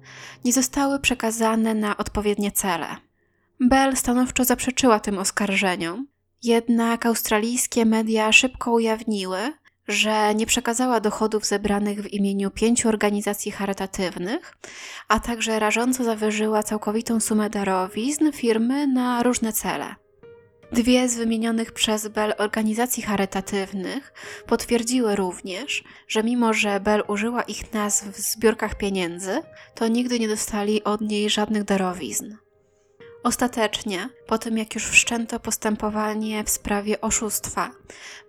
nie 0.45 0.53
zostały 0.53 0.99
przekazane 0.99 1.73
na 1.73 1.97
odpowiednie 1.97 2.51
cele. 2.51 2.87
Bell 3.59 3.97
stanowczo 3.97 4.45
zaprzeczyła 4.45 4.99
tym 4.99 5.17
oskarżeniom, 5.17 6.07
jednak 6.43 7.05
australijskie 7.05 7.85
media 7.85 8.31
szybko 8.31 8.71
ujawniły, 8.71 9.53
że 9.87 10.35
nie 10.35 10.45
przekazała 10.45 10.99
dochodów 10.99 11.45
zebranych 11.45 12.01
w 12.01 12.13
imieniu 12.13 12.51
pięciu 12.51 12.89
organizacji 12.89 13.51
charytatywnych, 13.51 14.53
a 15.07 15.19
także 15.19 15.59
rażąco 15.59 16.03
zawyżyła 16.03 16.63
całkowitą 16.63 17.19
sumę 17.19 17.49
darowizn 17.49 18.31
firmy 18.31 18.87
na 18.87 19.23
różne 19.23 19.53
cele. 19.53 19.95
Dwie 20.71 21.09
z 21.09 21.17
wymienionych 21.17 21.71
przez 21.71 22.07
Bell 22.07 22.33
organizacji 22.37 23.03
charytatywnych 23.03 24.13
potwierdziły 24.47 25.15
również, 25.15 25.83
że 26.07 26.23
mimo 26.23 26.53
że 26.53 26.79
Bell 26.79 27.03
użyła 27.07 27.41
ich 27.41 27.73
nazw 27.73 28.05
w 28.05 28.19
zbiórkach 28.19 28.75
pieniędzy, 28.75 29.41
to 29.75 29.87
nigdy 29.87 30.19
nie 30.19 30.27
dostali 30.27 30.83
od 30.83 31.01
niej 31.01 31.29
żadnych 31.29 31.63
darowizn. 31.63 32.35
Ostatecznie, 33.23 34.09
po 34.27 34.37
tym 34.37 34.57
jak 34.57 34.75
już 34.75 34.85
wszczęto 34.85 35.39
postępowanie 35.39 36.43
w 36.43 36.49
sprawie 36.49 37.01
oszustwa, 37.01 37.71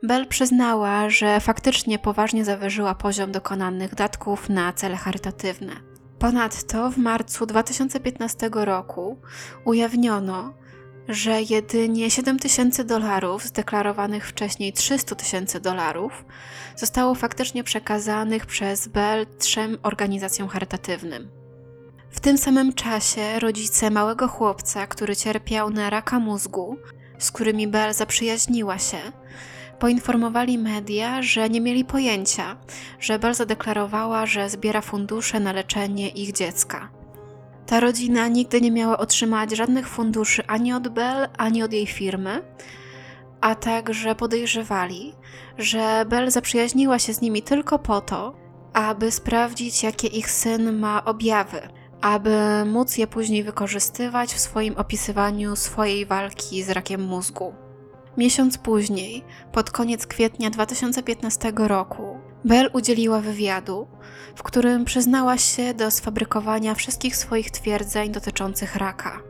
Bell 0.03 0.27
przyznała, 0.27 1.11
że 1.11 1.41
faktycznie 1.41 1.99
poważnie 1.99 2.45
zawyżyła 2.45 2.95
poziom 2.95 3.33
dokonanych 3.33 3.95
datków 3.95 4.49
na 4.49 4.73
cele 4.73 4.97
charytatywne. 4.97 5.73
Ponadto 6.19 6.91
w 6.91 6.99
marcu 6.99 7.47
2015 7.47 8.51
roku 8.53 9.21
ujawniono, 9.65 10.55
że 11.09 11.43
jedynie 11.43 12.11
7 12.11 12.39
tysięcy 12.39 12.85
dolarów 12.85 13.45
z 13.45 13.53
deklarowanych 13.53 14.29
wcześniej 14.29 14.73
300 14.73 15.15
tysięcy 15.15 15.61
dolarów 15.61 16.25
zostało 16.77 17.15
faktycznie 17.15 17.65
przekazanych 17.65 18.47
przez 18.47 18.89
Bell 18.89 19.27
trzem 19.39 19.79
organizacjom 19.83 20.49
charytatywnym. 20.49 21.44
W 22.15 22.21
tym 22.21 22.39
samym 22.39 22.73
czasie 22.73 23.41
rodzice 23.41 23.91
małego 23.91 24.29
chłopca, 24.29 24.87
który 24.87 25.17
cierpiał 25.17 25.71
na 25.71 25.91
raka 25.91 26.19
mózgu, 26.19 26.77
z 27.19 27.31
którymi 27.31 27.69
Bell 27.69 27.95
zaprzyjaźniła 27.95 28.79
się, 28.79 28.99
poinformowali 29.79 30.59
media, 30.59 31.23
że 31.23 31.51
nie 31.51 31.61
mieli 31.61 31.85
pojęcia, 31.85 32.57
że 33.01 33.19
Bell 33.19 33.35
zadeklarowała, 33.35 34.27
że 34.27 34.51
zbiera 34.51 34.81
fundusze 34.81 35.41
na 35.41 35.53
leczenie 35.53 36.09
ich 36.09 36.33
dziecka. 36.33 36.89
Ta 37.67 37.81
rodzina 37.81 38.29
nigdy 38.29 38.61
nie 38.61 38.71
miała 38.71 38.99
otrzymać 38.99 39.57
żadnych 39.57 39.89
funduszy 39.89 40.47
ani 40.47 40.73
od 40.73 40.89
Bell, 40.89 41.29
ani 41.39 41.63
od 41.63 41.73
jej 41.73 41.87
firmy, 41.87 42.43
a 43.41 43.55
także 43.55 44.15
podejrzewali, 44.15 45.15
że 45.59 46.05
Bell 46.09 46.31
zaprzyjaźniła 46.31 46.99
się 46.99 47.15
z 47.15 47.21
nimi 47.21 47.43
tylko 47.43 47.79
po 47.79 48.01
to, 48.01 48.35
aby 48.73 49.11
sprawdzić, 49.11 49.83
jakie 49.83 50.07
ich 50.09 50.31
syn 50.31 50.79
ma 50.79 51.05
objawy, 51.05 51.69
aby 52.05 52.65
móc 52.67 52.99
je 52.99 53.07
później 53.07 53.45
wykorzystywać 53.45 54.35
w 54.35 54.41
swoim 54.41 54.77
opisywaniu 54.77 55.57
swojej 55.57 56.07
walki 56.07 56.63
z 56.63 56.71
rakiem 56.71 57.03
mózgu. 57.03 57.55
Miesiąc 58.17 58.59
później, 58.59 59.25
pod 59.53 59.71
koniec 59.71 60.07
kwietnia 60.07 60.51
2015 60.51 61.53
roku, 61.57 62.19
Bell 62.45 62.71
udzieliła 62.73 63.21
wywiadu, 63.21 63.87
w 64.35 64.43
którym 64.43 64.85
przyznała 64.85 65.39
się 65.39 65.75
do 65.75 65.91
sfabrykowania 65.91 66.75
wszystkich 66.75 67.17
swoich 67.17 67.51
twierdzeń 67.51 68.13
dotyczących 68.13 68.77
raka. 68.77 69.21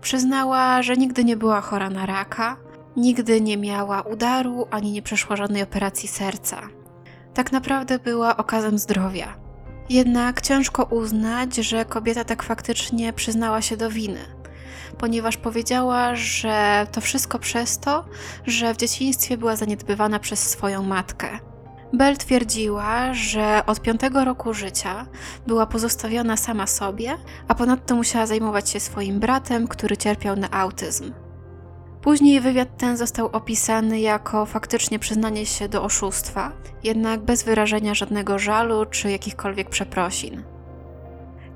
Przyznała, 0.00 0.82
że 0.82 0.96
nigdy 0.96 1.24
nie 1.24 1.36
była 1.36 1.60
chora 1.60 1.90
na 1.90 2.06
raka, 2.06 2.56
nigdy 2.96 3.40
nie 3.40 3.56
miała 3.56 4.02
udaru 4.02 4.66
ani 4.70 4.92
nie 4.92 5.02
przeszła 5.02 5.36
żadnej 5.36 5.62
operacji 5.62 6.08
serca. 6.08 6.60
Tak 7.34 7.52
naprawdę 7.52 7.98
była 7.98 8.36
okazem 8.36 8.78
zdrowia. 8.78 9.45
Jednak 9.90 10.40
ciężko 10.40 10.84
uznać, 10.84 11.56
że 11.56 11.84
kobieta 11.84 12.24
tak 12.24 12.42
faktycznie 12.42 13.12
przyznała 13.12 13.62
się 13.62 13.76
do 13.76 13.90
winy, 13.90 14.20
ponieważ 14.98 15.36
powiedziała, 15.36 16.16
że 16.16 16.86
to 16.92 17.00
wszystko 17.00 17.38
przez 17.38 17.78
to, 17.78 18.04
że 18.46 18.74
w 18.74 18.76
dzieciństwie 18.76 19.36
była 19.36 19.56
zaniedbywana 19.56 20.18
przez 20.18 20.50
swoją 20.50 20.82
matkę. 20.82 21.28
Bell 21.92 22.16
twierdziła, 22.16 23.14
że 23.14 23.62
od 23.66 23.80
piątego 23.80 24.24
roku 24.24 24.54
życia 24.54 25.06
była 25.46 25.66
pozostawiona 25.66 26.36
sama 26.36 26.66
sobie, 26.66 27.16
a 27.48 27.54
ponadto 27.54 27.96
musiała 27.96 28.26
zajmować 28.26 28.70
się 28.70 28.80
swoim 28.80 29.20
bratem, 29.20 29.68
który 29.68 29.96
cierpiał 29.96 30.36
na 30.36 30.50
autyzm. 30.50 31.12
Później 32.06 32.40
wywiad 32.40 32.68
ten 32.78 32.96
został 32.96 33.26
opisany 33.26 34.00
jako 34.00 34.46
faktycznie 34.46 34.98
przyznanie 34.98 35.46
się 35.46 35.68
do 35.68 35.82
oszustwa, 35.82 36.52
jednak 36.84 37.20
bez 37.20 37.42
wyrażenia 37.42 37.94
żadnego 37.94 38.38
żalu 38.38 38.84
czy 38.90 39.10
jakichkolwiek 39.10 39.70
przeprosin. 39.70 40.42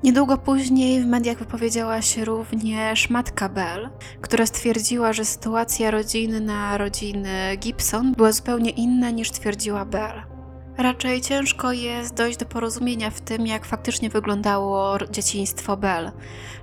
Niedługo 0.03 0.37
później 0.37 1.01
w 1.01 1.05
mediach 1.05 1.37
wypowiedziała 1.37 2.01
się 2.01 2.25
również 2.25 3.09
matka 3.09 3.49
Bell, 3.49 3.89
która 4.21 4.45
stwierdziła, 4.45 5.13
że 5.13 5.25
sytuacja 5.25 5.91
rodziny 5.91 6.39
na 6.39 6.77
rodziny 6.77 7.57
Gibson 7.57 8.13
była 8.13 8.31
zupełnie 8.31 8.69
inna 8.69 9.09
niż 9.09 9.31
twierdziła 9.31 9.85
Bell. 9.85 10.23
Raczej 10.77 11.21
ciężko 11.21 11.71
jest 11.71 12.13
dojść 12.13 12.37
do 12.37 12.45
porozumienia 12.45 13.09
w 13.09 13.21
tym, 13.21 13.47
jak 13.47 13.65
faktycznie 13.65 14.09
wyglądało 14.09 14.97
dzieciństwo 15.11 15.77
Bell, 15.77 16.11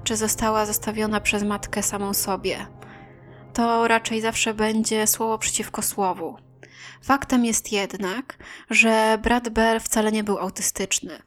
czy 0.04 0.16
została 0.16 0.66
zostawiona 0.66 1.20
przez 1.20 1.42
matkę 1.42 1.82
samą 1.82 2.14
sobie. 2.14 2.77
To 3.58 3.88
raczej 3.88 4.20
zawsze 4.20 4.54
będzie 4.54 5.06
słowo 5.06 5.38
przeciwko 5.38 5.82
słowu. 5.82 6.36
Faktem 7.02 7.44
jest 7.44 7.72
jednak, 7.72 8.38
że 8.70 9.18
brat 9.22 9.48
Bell 9.48 9.80
wcale 9.80 10.12
nie 10.12 10.24
był 10.24 10.38
autystyczny. 10.38 11.22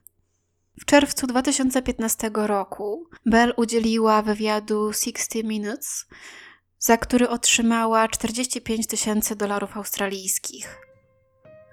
W 0.79 0.85
czerwcu 0.85 1.27
2015 1.27 2.31
roku 2.33 3.09
Bell 3.25 3.53
udzieliła 3.57 4.21
wywiadu 4.21 4.93
60 4.93 5.47
Minutes, 5.47 6.05
za 6.79 6.97
który 6.97 7.29
otrzymała 7.29 8.07
45 8.07 8.87
tysięcy 8.87 9.35
dolarów 9.35 9.77
australijskich. 9.77 10.77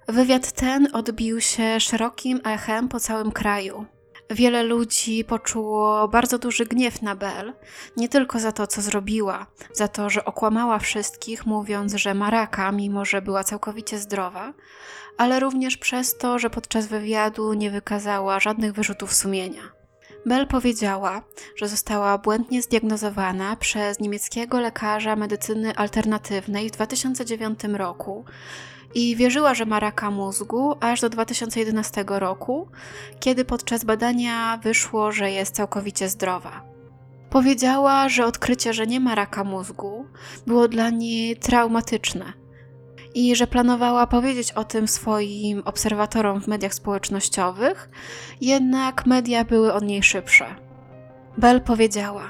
Wywiad 0.09 0.53
ten 0.53 0.89
odbił 0.93 1.41
się 1.41 1.81
szerokim 1.81 2.41
echem 2.45 2.89
po 2.89 3.01
całym 3.01 3.33
kraju. 3.33 3.87
Wiele 4.31 4.63
ludzi 4.63 5.25
poczuło 5.25 6.09
bardzo 6.09 6.39
duży 6.39 6.67
gniew 6.67 7.03
na 7.03 7.15
Bell, 7.15 7.53
nie 7.97 8.09
tylko 8.09 8.39
za 8.39 8.53
to, 8.53 8.67
co 8.67 8.83
zrobiła, 8.83 9.47
za 9.73 9.89
to, 9.89 10.11
że 10.11 10.25
okłamała 10.25 10.79
wszystkich, 10.79 11.47
mówiąc, 11.47 11.95
że 11.95 12.15
ma 12.15 12.31
raka, 12.31 12.73
mimo 12.73 13.05
że 13.05 13.23
była 13.23 13.45
całkowicie 13.45 13.99
zdrowa, 13.99 14.53
ale 15.19 15.41
również 15.41 15.77
przez 15.77 16.19
to, 16.19 16.39
że 16.39 16.51
podczas 16.51 16.87
wywiadu 16.87 17.53
nie 17.53 17.71
wykazała 17.71 18.41
żadnych 18.41 18.73
wyrzutów 18.73 19.15
sumienia. 19.15 19.63
Bell 20.27 20.47
powiedziała, 20.47 21.23
że 21.57 21.69
została 21.69 22.19
błędnie 22.19 22.63
zdiagnozowana 22.63 23.57
przez 23.57 24.01
niemieckiego 24.01 24.61
lekarza 24.61 25.17
medycyny 25.17 25.77
alternatywnej 25.77 26.69
w 26.69 26.73
2009 26.73 27.61
roku 27.73 28.25
i 28.95 29.17
wierzyła, 29.17 29.55
że 29.55 29.67
ma 29.67 29.81
raka 29.81 30.11
mózgu 30.11 30.75
aż 30.81 31.01
do 31.01 31.09
2011 31.09 32.05
roku, 32.09 32.69
kiedy 33.21 33.45
podczas 33.45 33.85
badania 33.85 34.59
wyszło, 34.63 35.13
że 35.13 35.31
jest 35.31 35.55
całkowicie 35.55 36.09
zdrowa. 36.09 36.63
Powiedziała, 37.31 38.09
że 38.09 38.27
odkrycie, 38.27 38.73
że 38.73 38.87
nie 38.87 39.01
ma 39.01 39.15
raka 39.15 39.45
mózgu, 39.45 40.07
było 40.47 40.69
dla 40.69 40.91
niej 40.91 41.37
traumatyczne 41.37 42.33
i 43.15 43.37
że 43.37 43.47
planowała 43.47 44.07
powiedzieć 44.07 44.53
o 44.53 44.65
tym 44.65 44.89
swoim 44.89 45.63
obserwatorom 45.65 46.41
w 46.41 46.47
mediach 46.47 46.75
społecznościowych, 46.75 47.91
jednak 48.41 49.07
media 49.07 49.45
były 49.45 49.73
od 49.73 49.85
niej 49.85 50.03
szybsze. 50.03 50.47
Bell 51.39 51.61
powiedziała: 51.61 52.23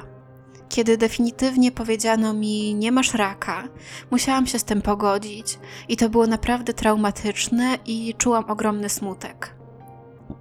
Kiedy 0.68 0.96
definitywnie 0.96 1.72
powiedziano 1.72 2.34
mi, 2.34 2.74
nie 2.74 2.92
masz 2.92 3.14
raka, 3.14 3.68
musiałam 4.10 4.46
się 4.46 4.58
z 4.58 4.64
tym 4.64 4.82
pogodzić, 4.82 5.58
i 5.88 5.96
to 5.96 6.08
było 6.08 6.26
naprawdę 6.26 6.74
traumatyczne 6.74 7.78
i 7.86 8.14
czułam 8.18 8.44
ogromny 8.50 8.88
smutek. 8.88 9.54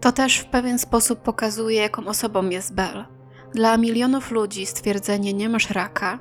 To 0.02 0.12
też 0.12 0.38
w 0.38 0.46
pewien 0.46 0.80
sposób 0.80 1.20
pokazuje, 1.20 1.82
jaką 1.82 2.06
osobą 2.06 2.50
jest 2.50 2.74
Bell. 2.74 3.06
Dla 3.54 3.78
milionów 3.78 4.32
ludzi 4.32 4.66
stwierdzenie 4.66 5.34
nie 5.34 5.50
masz 5.50 5.70
raka 5.70 6.20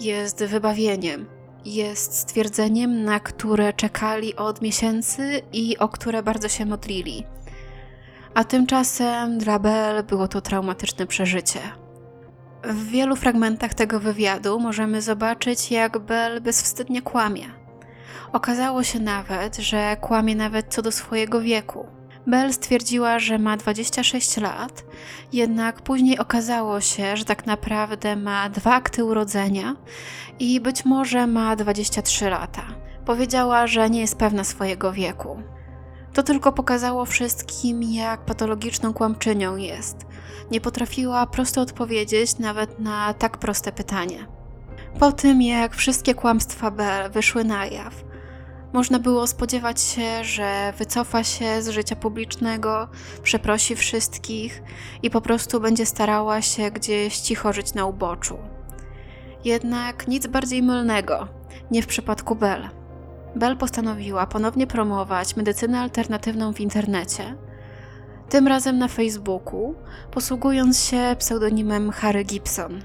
jest 0.00 0.44
wybawieniem, 0.44 1.26
jest 1.64 2.18
stwierdzeniem, 2.18 3.04
na 3.04 3.20
które 3.20 3.72
czekali 3.72 4.36
od 4.36 4.62
miesięcy 4.62 5.42
i 5.52 5.78
o 5.78 5.88
które 5.88 6.22
bardzo 6.22 6.48
się 6.48 6.66
modlili. 6.66 7.26
A 8.34 8.44
tymczasem 8.44 9.38
dla 9.38 9.58
Bell 9.58 10.04
było 10.04 10.28
to 10.28 10.40
traumatyczne 10.40 11.06
przeżycie. 11.06 11.85
W 12.68 12.86
wielu 12.86 13.16
fragmentach 13.16 13.74
tego 13.74 14.00
wywiadu 14.00 14.60
możemy 14.60 15.02
zobaczyć, 15.02 15.70
jak 15.70 15.98
Bell 15.98 16.40
bezwstydnie 16.40 17.02
kłamie. 17.02 17.44
Okazało 18.32 18.82
się 18.82 19.00
nawet, 19.00 19.56
że 19.56 19.96
kłamie 20.00 20.36
nawet 20.36 20.74
co 20.74 20.82
do 20.82 20.92
swojego 20.92 21.40
wieku. 21.40 21.86
Bell 22.26 22.52
stwierdziła, 22.52 23.18
że 23.18 23.38
ma 23.38 23.56
26 23.56 24.36
lat, 24.36 24.84
jednak 25.32 25.82
później 25.82 26.18
okazało 26.18 26.80
się, 26.80 27.16
że 27.16 27.24
tak 27.24 27.46
naprawdę 27.46 28.16
ma 28.16 28.48
dwa 28.48 28.74
akty 28.74 29.04
urodzenia 29.04 29.76
i 30.38 30.60
być 30.60 30.84
może 30.84 31.26
ma 31.26 31.56
23 31.56 32.30
lata. 32.30 32.62
Powiedziała, 33.04 33.66
że 33.66 33.90
nie 33.90 34.00
jest 34.00 34.18
pewna 34.18 34.44
swojego 34.44 34.92
wieku. 34.92 35.42
To 36.16 36.22
tylko 36.22 36.52
pokazało 36.52 37.04
wszystkim, 37.04 37.82
jak 37.82 38.24
patologiczną 38.24 38.92
kłamczynią 38.92 39.56
jest. 39.56 39.96
Nie 40.50 40.60
potrafiła 40.60 41.26
prosto 41.26 41.60
odpowiedzieć 41.60 42.38
nawet 42.38 42.78
na 42.78 43.14
tak 43.14 43.38
proste 43.38 43.72
pytanie. 43.72 44.26
Po 44.98 45.12
tym, 45.12 45.42
jak 45.42 45.74
wszystkie 45.74 46.14
kłamstwa 46.14 46.70
Bell 46.70 47.10
wyszły 47.10 47.44
na 47.44 47.66
jaw, 47.66 48.04
można 48.72 48.98
było 48.98 49.26
spodziewać 49.26 49.80
się, 49.80 50.24
że 50.24 50.72
wycofa 50.78 51.24
się 51.24 51.62
z 51.62 51.68
życia 51.68 51.96
publicznego, 51.96 52.88
przeprosi 53.22 53.76
wszystkich 53.76 54.62
i 55.02 55.10
po 55.10 55.20
prostu 55.20 55.60
będzie 55.60 55.86
starała 55.86 56.42
się 56.42 56.70
gdzieś 56.70 57.18
cicho 57.18 57.52
żyć 57.52 57.74
na 57.74 57.86
uboczu. 57.86 58.38
Jednak 59.44 60.08
nic 60.08 60.26
bardziej 60.26 60.62
mylnego, 60.62 61.28
nie 61.70 61.82
w 61.82 61.86
przypadku 61.86 62.36
Bell. 62.36 62.85
Bell 63.36 63.56
postanowiła 63.56 64.26
ponownie 64.26 64.66
promować 64.66 65.36
medycynę 65.36 65.80
alternatywną 65.80 66.52
w 66.52 66.60
internecie, 66.60 67.36
tym 68.28 68.48
razem 68.48 68.78
na 68.78 68.88
Facebooku, 68.88 69.74
posługując 70.10 70.84
się 70.84 71.16
pseudonimem 71.18 71.90
Harry 71.90 72.24
Gibson. 72.24 72.82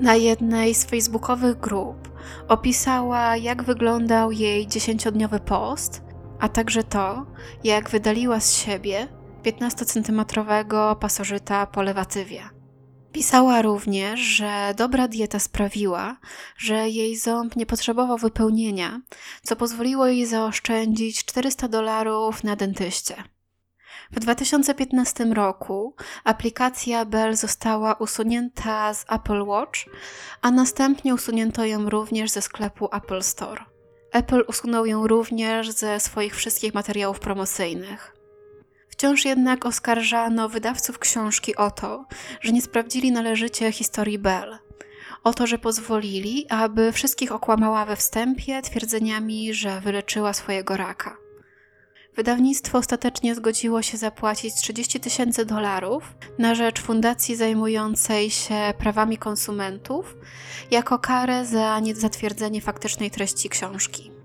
Na 0.00 0.14
jednej 0.14 0.74
z 0.74 0.84
facebookowych 0.84 1.60
grup 1.60 2.08
opisała, 2.48 3.36
jak 3.36 3.62
wyglądał 3.62 4.32
jej 4.32 4.66
dziesięciodniowy 4.66 5.40
post, 5.40 6.02
a 6.40 6.48
także 6.48 6.84
to, 6.84 7.26
jak 7.64 7.90
wydaliła 7.90 8.40
z 8.40 8.54
siebie 8.54 9.08
15-centymetrowego 9.44 10.96
pasożyta 10.96 11.66
po 11.66 11.82
lewatywie. 11.82 12.57
Pisała 13.12 13.62
również, 13.62 14.20
że 14.20 14.74
dobra 14.76 15.08
dieta 15.08 15.38
sprawiła, 15.38 16.16
że 16.56 16.88
jej 16.88 17.16
ząb 17.16 17.56
nie 17.56 17.66
potrzebował 17.66 18.18
wypełnienia, 18.18 19.00
co 19.42 19.56
pozwoliło 19.56 20.06
jej 20.06 20.26
zaoszczędzić 20.26 21.24
400 21.24 21.68
dolarów 21.68 22.44
na 22.44 22.56
dentyście. 22.56 23.14
W 24.10 24.20
2015 24.20 25.24
roku 25.24 25.94
aplikacja 26.24 27.04
Bell 27.04 27.36
została 27.36 27.94
usunięta 27.94 28.94
z 28.94 29.04
Apple 29.08 29.42
Watch, 29.42 29.80
a 30.42 30.50
następnie 30.50 31.14
usunięto 31.14 31.64
ją 31.64 31.90
również 31.90 32.30
ze 32.30 32.42
sklepu 32.42 32.88
Apple 32.92 33.22
Store. 33.22 33.64
Apple 34.12 34.44
usunął 34.48 34.86
ją 34.86 35.06
również 35.06 35.70
ze 35.70 36.00
swoich 36.00 36.36
wszystkich 36.36 36.74
materiałów 36.74 37.20
promocyjnych. 37.20 38.17
Wciąż 38.98 39.24
jednak 39.24 39.66
oskarżano 39.66 40.48
wydawców 40.48 40.98
książki 40.98 41.56
o 41.56 41.70
to, 41.70 42.04
że 42.40 42.52
nie 42.52 42.62
sprawdzili 42.62 43.12
należycie 43.12 43.72
historii 43.72 44.18
Bell. 44.18 44.58
O 45.24 45.34
to, 45.34 45.46
że 45.46 45.58
pozwolili, 45.58 46.46
aby 46.48 46.92
wszystkich 46.92 47.32
okłamała 47.32 47.84
we 47.84 47.96
wstępie 47.96 48.62
twierdzeniami, 48.62 49.54
że 49.54 49.80
wyleczyła 49.80 50.32
swojego 50.32 50.76
raka. 50.76 51.16
Wydawnictwo 52.16 52.78
ostatecznie 52.78 53.34
zgodziło 53.34 53.82
się 53.82 53.98
zapłacić 53.98 54.54
30 54.54 55.00
tysięcy 55.00 55.44
dolarów 55.44 56.14
na 56.38 56.54
rzecz 56.54 56.80
fundacji 56.80 57.36
zajmującej 57.36 58.30
się 58.30 58.74
prawami 58.78 59.18
konsumentów 59.18 60.16
jako 60.70 60.98
karę 60.98 61.46
za 61.46 61.80
niezatwierdzenie 61.80 62.60
faktycznej 62.60 63.10
treści 63.10 63.48
książki. 63.48 64.17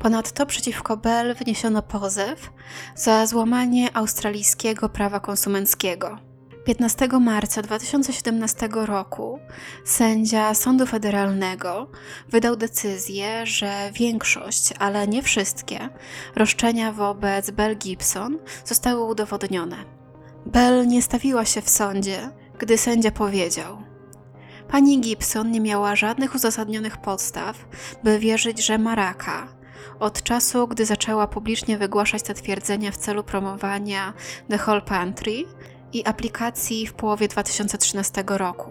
Ponadto 0.00 0.46
przeciwko 0.46 0.96
Bell 0.96 1.34
wniesiono 1.34 1.82
pozew 1.82 2.50
za 2.94 3.26
złamanie 3.26 3.96
australijskiego 3.96 4.88
prawa 4.88 5.20
konsumenckiego. 5.20 6.18
15 6.64 7.08
marca 7.20 7.62
2017 7.62 8.68
roku 8.72 9.38
sędzia 9.84 10.54
Sądu 10.54 10.86
Federalnego 10.86 11.90
wydał 12.28 12.56
decyzję, 12.56 13.46
że 13.46 13.90
większość, 13.92 14.72
ale 14.78 15.08
nie 15.08 15.22
wszystkie, 15.22 15.88
roszczenia 16.36 16.92
wobec 16.92 17.50
Bell 17.50 17.76
Gibson 17.76 18.38
zostały 18.64 19.04
udowodnione. 19.04 19.76
Bell 20.46 20.88
nie 20.88 21.02
stawiła 21.02 21.44
się 21.44 21.60
w 21.62 21.70
sądzie, 21.70 22.30
gdy 22.58 22.78
sędzia 22.78 23.10
powiedział: 23.10 23.82
Pani 24.68 25.00
Gibson 25.00 25.50
nie 25.50 25.60
miała 25.60 25.96
żadnych 25.96 26.34
uzasadnionych 26.34 26.96
podstaw, 26.96 27.68
by 28.04 28.18
wierzyć, 28.18 28.66
że 28.66 28.78
ma 28.78 28.94
raka. 28.94 29.59
Od 30.00 30.22
czasu, 30.22 30.68
gdy 30.68 30.86
zaczęła 30.86 31.26
publicznie 31.26 31.78
wygłaszać 31.78 32.22
te 32.22 32.34
twierdzenia 32.34 32.90
w 32.90 32.96
celu 32.96 33.24
promowania 33.24 34.12
The 34.48 34.58
Whole 34.66 34.80
Pantry, 34.80 35.44
i 35.92 36.06
aplikacji 36.06 36.86
w 36.86 36.92
połowie 36.92 37.28
2013 37.28 38.24
roku. 38.26 38.70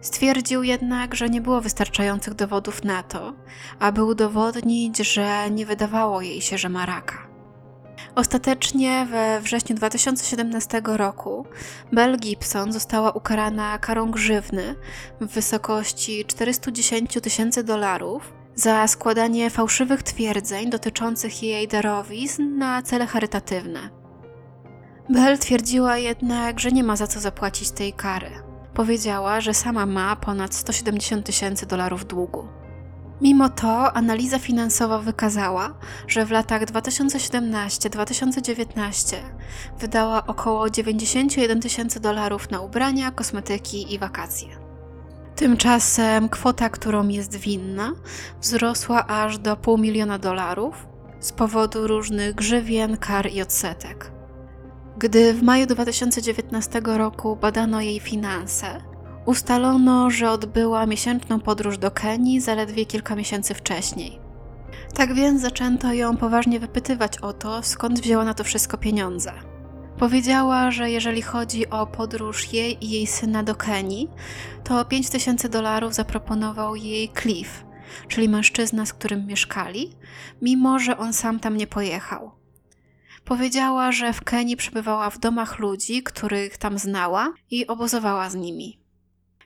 Stwierdził 0.00 0.62
jednak, 0.62 1.14
że 1.14 1.28
nie 1.28 1.40
było 1.40 1.60
wystarczających 1.60 2.34
dowodów 2.34 2.84
na 2.84 3.02
to, 3.02 3.32
aby 3.78 4.04
udowodnić, 4.04 4.98
że 4.98 5.50
nie 5.50 5.66
wydawało 5.66 6.22
jej 6.22 6.40
się, 6.40 6.58
że 6.58 6.68
ma 6.68 6.86
raka. 6.86 7.30
Ostatecznie 8.14 9.06
we 9.10 9.40
wrześniu 9.40 9.76
2017 9.76 10.82
roku 10.84 11.46
Bell 11.92 12.16
Gibson 12.16 12.72
została 12.72 13.10
ukarana 13.12 13.78
karą 13.78 14.10
grzywny 14.10 14.74
w 15.20 15.26
wysokości 15.26 16.24
410 16.24 17.18
tysięcy 17.22 17.64
dolarów 17.64 18.39
za 18.54 18.88
składanie 18.88 19.50
fałszywych 19.50 20.02
twierdzeń 20.02 20.70
dotyczących 20.70 21.42
jej 21.42 21.68
darowizn 21.68 22.58
na 22.58 22.82
cele 22.82 23.06
charytatywne. 23.06 23.90
Bell 25.10 25.38
twierdziła 25.38 25.98
jednak, 25.98 26.60
że 26.60 26.72
nie 26.72 26.84
ma 26.84 26.96
za 26.96 27.06
co 27.06 27.20
zapłacić 27.20 27.70
tej 27.70 27.92
kary. 27.92 28.30
Powiedziała, 28.74 29.40
że 29.40 29.54
sama 29.54 29.86
ma 29.86 30.16
ponad 30.16 30.54
170 30.54 31.26
tysięcy 31.26 31.66
dolarów 31.66 32.06
długu. 32.06 32.48
Mimo 33.20 33.48
to 33.48 33.92
analiza 33.92 34.38
finansowa 34.38 34.98
wykazała, 34.98 35.74
że 36.06 36.26
w 36.26 36.30
latach 36.30 36.64
2017-2019 36.64 39.16
wydała 39.78 40.26
około 40.26 40.70
91 40.70 41.60
tysięcy 41.60 42.00
dolarów 42.00 42.50
na 42.50 42.60
ubrania, 42.60 43.10
kosmetyki 43.10 43.94
i 43.94 43.98
wakacje. 43.98 44.69
Tymczasem 45.40 46.28
kwota, 46.28 46.68
którą 46.68 47.08
jest 47.08 47.36
winna, 47.36 47.92
wzrosła 48.40 49.06
aż 49.06 49.38
do 49.38 49.56
pół 49.56 49.78
miliona 49.78 50.18
dolarów 50.18 50.86
z 51.20 51.32
powodu 51.32 51.86
różnych 51.86 52.34
grzywien, 52.34 52.96
kar 52.96 53.30
i 53.32 53.42
odsetek. 53.42 54.12
Gdy 54.98 55.34
w 55.34 55.42
maju 55.42 55.66
2019 55.66 56.80
roku 56.84 57.36
badano 57.36 57.80
jej 57.80 58.00
finanse, 58.00 58.66
ustalono, 59.26 60.10
że 60.10 60.30
odbyła 60.30 60.86
miesięczną 60.86 61.40
podróż 61.40 61.78
do 61.78 61.90
Kenii 61.90 62.40
zaledwie 62.40 62.86
kilka 62.86 63.16
miesięcy 63.16 63.54
wcześniej. 63.54 64.18
Tak 64.94 65.14
więc 65.14 65.42
zaczęto 65.42 65.92
ją 65.92 66.16
poważnie 66.16 66.60
wypytywać 66.60 67.18
o 67.18 67.32
to, 67.32 67.62
skąd 67.62 68.00
wzięła 68.00 68.24
na 68.24 68.34
to 68.34 68.44
wszystko 68.44 68.78
pieniądze. 68.78 69.32
Powiedziała, 70.00 70.70
że 70.70 70.90
jeżeli 70.90 71.22
chodzi 71.22 71.70
o 71.70 71.86
podróż 71.86 72.52
jej 72.52 72.84
i 72.84 72.90
jej 72.90 73.06
syna 73.06 73.42
do 73.42 73.54
Kenii, 73.54 74.08
to 74.64 74.84
5000 74.84 75.48
dolarów 75.48 75.94
zaproponował 75.94 76.76
jej 76.76 77.10
Cliff, 77.22 77.64
czyli 78.08 78.28
mężczyzna, 78.28 78.86
z 78.86 78.92
którym 78.92 79.26
mieszkali, 79.26 79.90
mimo 80.42 80.78
że 80.78 80.98
on 80.98 81.12
sam 81.12 81.40
tam 81.40 81.56
nie 81.56 81.66
pojechał. 81.66 82.30
Powiedziała, 83.24 83.92
że 83.92 84.12
w 84.12 84.24
Kenii 84.24 84.56
przebywała 84.56 85.10
w 85.10 85.18
domach 85.18 85.58
ludzi, 85.58 86.02
których 86.02 86.58
tam 86.58 86.78
znała 86.78 87.32
i 87.50 87.66
obozowała 87.66 88.30
z 88.30 88.34
nimi. 88.34 88.79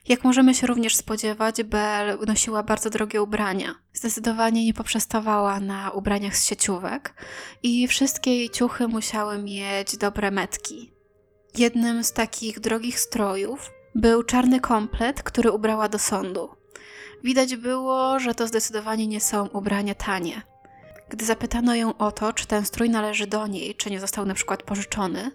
Jak 0.07 0.23
możemy 0.23 0.55
się 0.55 0.67
również 0.67 0.95
spodziewać, 0.95 1.63
Belle 1.63 2.17
nosiła 2.27 2.63
bardzo 2.63 2.89
drogie 2.89 3.21
ubrania. 3.21 3.75
Zdecydowanie 3.93 4.65
nie 4.65 4.73
poprzestawała 4.73 5.59
na 5.59 5.91
ubraniach 5.91 6.37
z 6.37 6.45
sieciówek 6.45 7.13
i 7.63 7.87
wszystkie 7.87 8.35
jej 8.35 8.49
ciuchy 8.49 8.87
musiały 8.87 9.37
mieć 9.37 9.97
dobre 9.97 10.31
metki. 10.31 10.91
Jednym 11.57 12.03
z 12.03 12.13
takich 12.13 12.59
drogich 12.59 12.99
strojów 12.99 13.71
był 13.95 14.23
czarny 14.23 14.59
komplet, 14.59 15.23
który 15.23 15.51
ubrała 15.51 15.89
do 15.89 15.99
sądu. 15.99 16.49
Widać 17.23 17.55
było, 17.55 18.19
że 18.19 18.35
to 18.35 18.47
zdecydowanie 18.47 19.07
nie 19.07 19.21
są 19.21 19.47
ubrania 19.47 19.95
tanie. 19.95 20.41
Gdy 21.09 21.25
zapytano 21.25 21.75
ją 21.75 21.97
o 21.97 22.11
to, 22.11 22.33
czy 22.33 22.47
ten 22.47 22.65
strój 22.65 22.89
należy 22.89 23.27
do 23.27 23.47
niej, 23.47 23.75
czy 23.75 23.91
nie 23.91 23.99
został 23.99 24.25
na 24.25 24.33
przykład 24.33 24.63
pożyczony, 24.63 25.31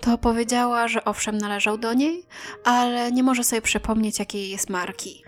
to 0.00 0.18
powiedziała, 0.18 0.88
że 0.88 1.04
owszem 1.04 1.38
należał 1.38 1.78
do 1.78 1.94
niej, 1.94 2.26
ale 2.64 3.12
nie 3.12 3.22
może 3.22 3.44
sobie 3.44 3.62
przypomnieć 3.62 4.18
jakiej 4.18 4.50
jest 4.50 4.70
marki. 4.70 5.22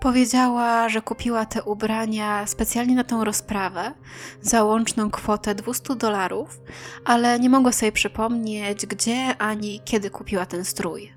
Powiedziała, 0.00 0.88
że 0.88 1.02
kupiła 1.02 1.46
te 1.46 1.62
ubrania 1.62 2.46
specjalnie 2.46 2.94
na 2.94 3.04
tą 3.04 3.24
rozprawę 3.24 3.92
za 4.40 4.64
łączną 4.64 5.10
kwotę 5.10 5.54
200 5.54 5.96
dolarów, 5.96 6.60
ale 7.04 7.40
nie 7.40 7.50
mogła 7.50 7.72
sobie 7.72 7.92
przypomnieć, 7.92 8.86
gdzie 8.86 9.36
ani 9.38 9.80
kiedy 9.84 10.10
kupiła 10.10 10.46
ten 10.46 10.64
strój. 10.64 11.12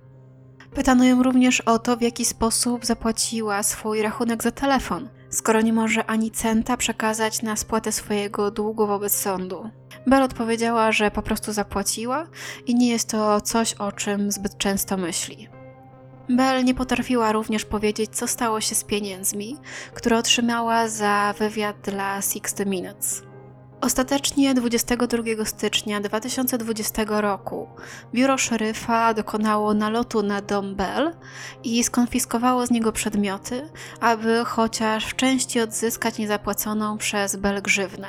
Pytano 0.73 1.03
ją 1.03 1.23
również 1.23 1.61
o 1.61 1.79
to, 1.79 1.97
w 1.97 2.01
jaki 2.01 2.25
sposób 2.25 2.85
zapłaciła 2.85 3.63
swój 3.63 4.01
rachunek 4.01 4.43
za 4.43 4.51
telefon, 4.51 5.09
skoro 5.29 5.61
nie 5.61 5.73
może 5.73 6.05
ani 6.05 6.31
centa 6.31 6.77
przekazać 6.77 7.41
na 7.41 7.55
spłatę 7.55 7.91
swojego 7.91 8.51
długu 8.51 8.87
wobec 8.87 9.15
sądu. 9.15 9.69
Bell 10.07 10.23
odpowiedziała, 10.23 10.91
że 10.91 11.11
po 11.11 11.21
prostu 11.21 11.53
zapłaciła 11.53 12.27
i 12.65 12.75
nie 12.75 12.89
jest 12.89 13.09
to 13.09 13.41
coś, 13.41 13.73
o 13.73 13.91
czym 13.91 14.31
zbyt 14.31 14.57
często 14.57 14.97
myśli. 14.97 15.49
Bell 16.29 16.65
nie 16.65 16.75
potrafiła 16.75 17.31
również 17.31 17.65
powiedzieć, 17.65 18.09
co 18.15 18.27
stało 18.27 18.61
się 18.61 18.75
z 18.75 18.83
pieniędzmi, 18.83 19.57
które 19.93 20.17
otrzymała 20.17 20.87
za 20.87 21.33
wywiad 21.39 21.75
dla 21.81 22.21
60 22.21 22.65
Minutes. 22.65 23.23
Ostatecznie 23.81 24.53
22 24.53 25.45
stycznia 25.45 26.01
2020 26.01 27.03
roku 27.07 27.67
biuro 28.13 28.37
szeryfa 28.37 29.13
dokonało 29.13 29.73
nalotu 29.73 30.23
na 30.23 30.41
dom 30.41 30.75
Bell 30.75 31.11
i 31.63 31.83
skonfiskowało 31.83 32.65
z 32.65 32.71
niego 32.71 32.91
przedmioty, 32.91 33.69
aby 34.01 34.45
chociaż 34.45 35.05
w 35.05 35.15
części 35.15 35.59
odzyskać 35.59 36.17
niezapłaconą 36.17 36.97
przez 36.97 37.35
Bell 37.35 37.61
grzywnę. 37.61 38.07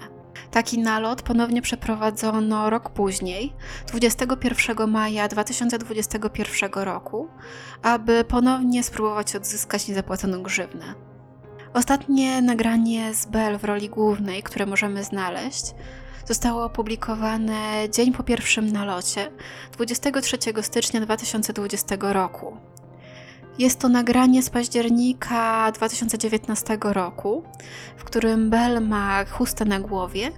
Taki 0.50 0.78
nalot 0.78 1.22
ponownie 1.22 1.62
przeprowadzono 1.62 2.70
rok 2.70 2.90
później, 2.90 3.52
21 3.88 4.90
maja 4.90 5.28
2021 5.28 6.70
roku, 6.72 7.28
aby 7.82 8.24
ponownie 8.24 8.82
spróbować 8.82 9.36
odzyskać 9.36 9.88
niezapłaconą 9.88 10.42
grzywnę. 10.42 11.15
Ostatnie 11.76 12.42
nagranie 12.42 13.14
z 13.14 13.26
Bell 13.26 13.58
w 13.58 13.64
roli 13.64 13.88
głównej, 13.88 14.42
które 14.42 14.66
możemy 14.66 15.04
znaleźć, 15.04 15.74
zostało 16.26 16.64
opublikowane 16.64 17.90
dzień 17.90 18.12
po 18.12 18.22
pierwszym 18.22 18.72
nalocie, 18.72 19.30
23 19.72 20.38
stycznia 20.62 21.00
2020 21.00 21.96
roku. 22.00 22.56
Jest 23.58 23.80
to 23.80 23.88
nagranie 23.88 24.42
z 24.42 24.50
października 24.50 25.72
2019 25.72 26.78
roku, 26.82 27.42
w 27.96 28.04
którym 28.04 28.50
Bell 28.50 28.86
ma 28.86 29.24
chustę 29.24 29.64
na 29.64 29.80
głowie 29.80 30.30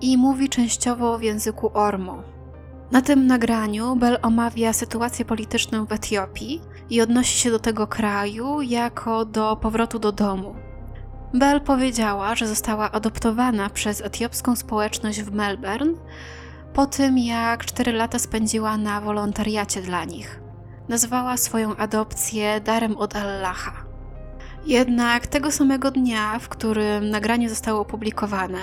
i 0.00 0.16
mówi 0.16 0.48
częściowo 0.48 1.18
w 1.18 1.22
języku 1.22 1.70
Ormo. 1.74 2.22
Na 2.92 3.02
tym 3.02 3.26
nagraniu 3.26 3.96
Bell 3.96 4.18
omawia 4.22 4.72
sytuację 4.72 5.24
polityczną 5.24 5.86
w 5.86 5.92
Etiopii 5.92 6.60
i 6.90 7.00
odnosi 7.00 7.38
się 7.38 7.50
do 7.50 7.58
tego 7.58 7.86
kraju 7.86 8.62
jako 8.62 9.24
do 9.24 9.56
powrotu 9.56 9.98
do 9.98 10.12
domu. 10.12 10.65
Bell 11.38 11.60
powiedziała, 11.60 12.34
że 12.34 12.46
została 12.48 12.92
adoptowana 12.92 13.70
przez 13.70 14.00
etiopską 14.00 14.56
społeczność 14.56 15.22
w 15.22 15.32
Melbourne 15.32 15.94
po 16.74 16.86
tym, 16.86 17.18
jak 17.18 17.64
4 17.64 17.92
lata 17.92 18.18
spędziła 18.18 18.76
na 18.76 19.00
wolontariacie 19.00 19.82
dla 19.82 20.04
nich. 20.04 20.40
Nazwała 20.88 21.36
swoją 21.36 21.76
adopcję 21.76 22.60
darem 22.60 22.96
od 22.96 23.16
Allaha. 23.16 23.72
Jednak 24.66 25.26
tego 25.26 25.52
samego 25.52 25.90
dnia, 25.90 26.38
w 26.38 26.48
którym 26.48 27.10
nagranie 27.10 27.50
zostało 27.50 27.80
opublikowane, 27.80 28.58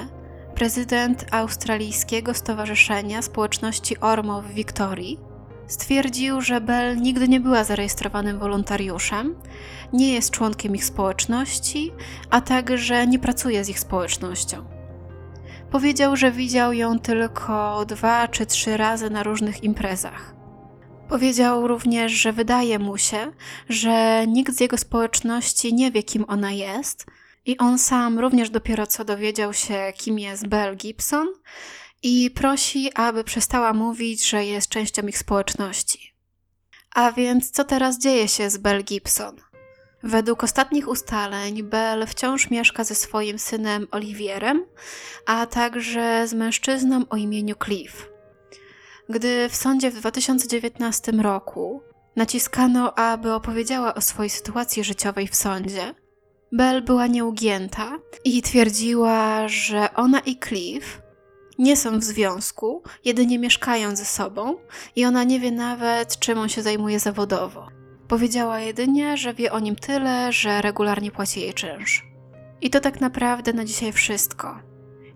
prezydent 0.55 1.25
Australijskiego 1.31 2.33
Stowarzyszenia 2.33 3.21
Społeczności 3.21 3.99
Ormo 3.99 4.41
w 4.41 4.47
Wiktorii 4.47 5.19
stwierdził, 5.67 6.41
że 6.41 6.61
Bell 6.61 6.97
nigdy 6.97 7.27
nie 7.27 7.39
była 7.39 7.63
zarejestrowanym 7.63 8.39
wolontariuszem, 8.39 9.35
nie 9.93 10.13
jest 10.13 10.31
członkiem 10.31 10.75
ich 10.75 10.85
społeczności, 10.85 11.91
a 12.29 12.41
także 12.41 13.07
nie 13.07 13.19
pracuje 13.19 13.63
z 13.63 13.69
ich 13.69 13.79
społecznością. 13.79 14.65
Powiedział, 15.71 16.15
że 16.15 16.31
widział 16.31 16.73
ją 16.73 16.99
tylko 16.99 17.85
dwa 17.85 18.27
czy 18.27 18.45
trzy 18.45 18.77
razy 18.77 19.09
na 19.09 19.23
różnych 19.23 19.63
imprezach. 19.63 20.35
Powiedział 21.09 21.67
również, 21.67 22.11
że 22.11 22.33
wydaje 22.33 22.79
mu 22.79 22.97
się, 22.97 23.31
że 23.69 24.27
nikt 24.27 24.53
z 24.53 24.59
jego 24.59 24.77
społeczności 24.77 25.73
nie 25.73 25.91
wie, 25.91 26.03
kim 26.03 26.25
ona 26.27 26.51
jest, 26.51 27.05
i 27.45 27.57
on 27.57 27.79
sam 27.79 28.19
również 28.19 28.49
dopiero 28.49 28.87
co 28.87 29.05
dowiedział 29.05 29.53
się, 29.53 29.93
kim 29.97 30.19
jest 30.19 30.47
Belle 30.47 30.75
Gibson, 30.75 31.27
i 32.03 32.31
prosi, 32.31 32.93
aby 32.93 33.23
przestała 33.23 33.73
mówić, 33.73 34.29
że 34.29 34.45
jest 34.45 34.69
częścią 34.69 35.01
ich 35.07 35.17
społeczności. 35.17 36.13
A 36.95 37.11
więc 37.11 37.51
co 37.51 37.63
teraz 37.63 37.99
dzieje 37.99 38.27
się 38.27 38.49
z 38.49 38.57
Belle 38.57 38.83
Gibson? 38.83 39.35
Według 40.03 40.43
ostatnich 40.43 40.87
ustaleń, 40.87 41.63
Belle 41.63 42.07
wciąż 42.07 42.49
mieszka 42.49 42.83
ze 42.83 42.95
swoim 42.95 43.39
synem 43.39 43.87
Olivierem, 43.91 44.65
a 45.25 45.45
także 45.45 46.27
z 46.27 46.33
mężczyzną 46.33 47.05
o 47.09 47.15
imieniu 47.15 47.55
Cliff. 47.65 48.09
Gdy 49.09 49.49
w 49.49 49.55
sądzie 49.55 49.91
w 49.91 49.95
2019 49.95 51.11
roku 51.11 51.81
naciskano, 52.15 52.97
aby 52.97 53.33
opowiedziała 53.33 53.93
o 53.93 54.01
swojej 54.01 54.29
sytuacji 54.29 54.83
życiowej 54.83 55.27
w 55.27 55.35
sądzie, 55.35 55.95
Belle 56.51 56.81
była 56.81 57.07
nieugięta 57.07 57.99
i 58.23 58.41
twierdziła, 58.41 59.47
że 59.47 59.93
ona 59.93 60.19
i 60.19 60.39
Cliff 60.39 61.02
nie 61.59 61.77
są 61.77 61.99
w 61.99 62.03
związku, 62.03 62.83
jedynie 63.05 63.39
mieszkają 63.39 63.95
ze 63.95 64.05
sobą 64.05 64.55
i 64.95 65.05
ona 65.05 65.23
nie 65.23 65.39
wie 65.39 65.51
nawet, 65.51 66.19
czym 66.19 66.37
on 66.37 66.49
się 66.49 66.61
zajmuje 66.61 66.99
zawodowo. 66.99 67.67
Powiedziała 68.07 68.59
jedynie, 68.59 69.17
że 69.17 69.33
wie 69.33 69.51
o 69.51 69.59
nim 69.59 69.75
tyle, 69.75 70.33
że 70.33 70.61
regularnie 70.61 71.11
płaci 71.11 71.41
jej 71.41 71.53
czynsz. 71.53 72.05
I 72.61 72.69
to 72.69 72.79
tak 72.79 73.01
naprawdę 73.01 73.53
na 73.53 73.65
dzisiaj 73.65 73.91
wszystko. 73.91 74.59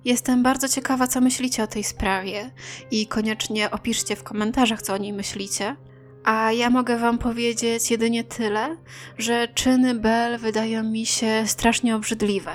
Jestem 0.06 0.44
bardzo 0.44 0.70
ciekawa, 0.70 1.08
co 1.08 1.22
myślicie 1.22 1.64
o 1.64 1.68
tej 1.68 1.84
sprawie 1.84 2.52
i 2.92 3.08
koniecznie 3.08 3.72
opiszcie 3.72 4.16
w 4.16 4.24
komentarzach, 4.24 4.82
co 4.82 4.94
o 4.94 4.98
niej 4.98 5.14
myślicie. 5.14 5.76
A 6.24 6.52
ja 6.52 6.70
mogę 6.70 6.98
Wam 6.98 7.18
powiedzieć 7.18 7.92
jedynie 7.92 8.24
tyle, 8.24 8.78
że 9.18 9.48
czyny 9.48 9.96
Bell 9.96 10.38
wydają 10.38 10.84
mi 10.84 11.06
się 11.06 11.44
strasznie 11.46 11.96
obrzydliwe. 11.96 12.52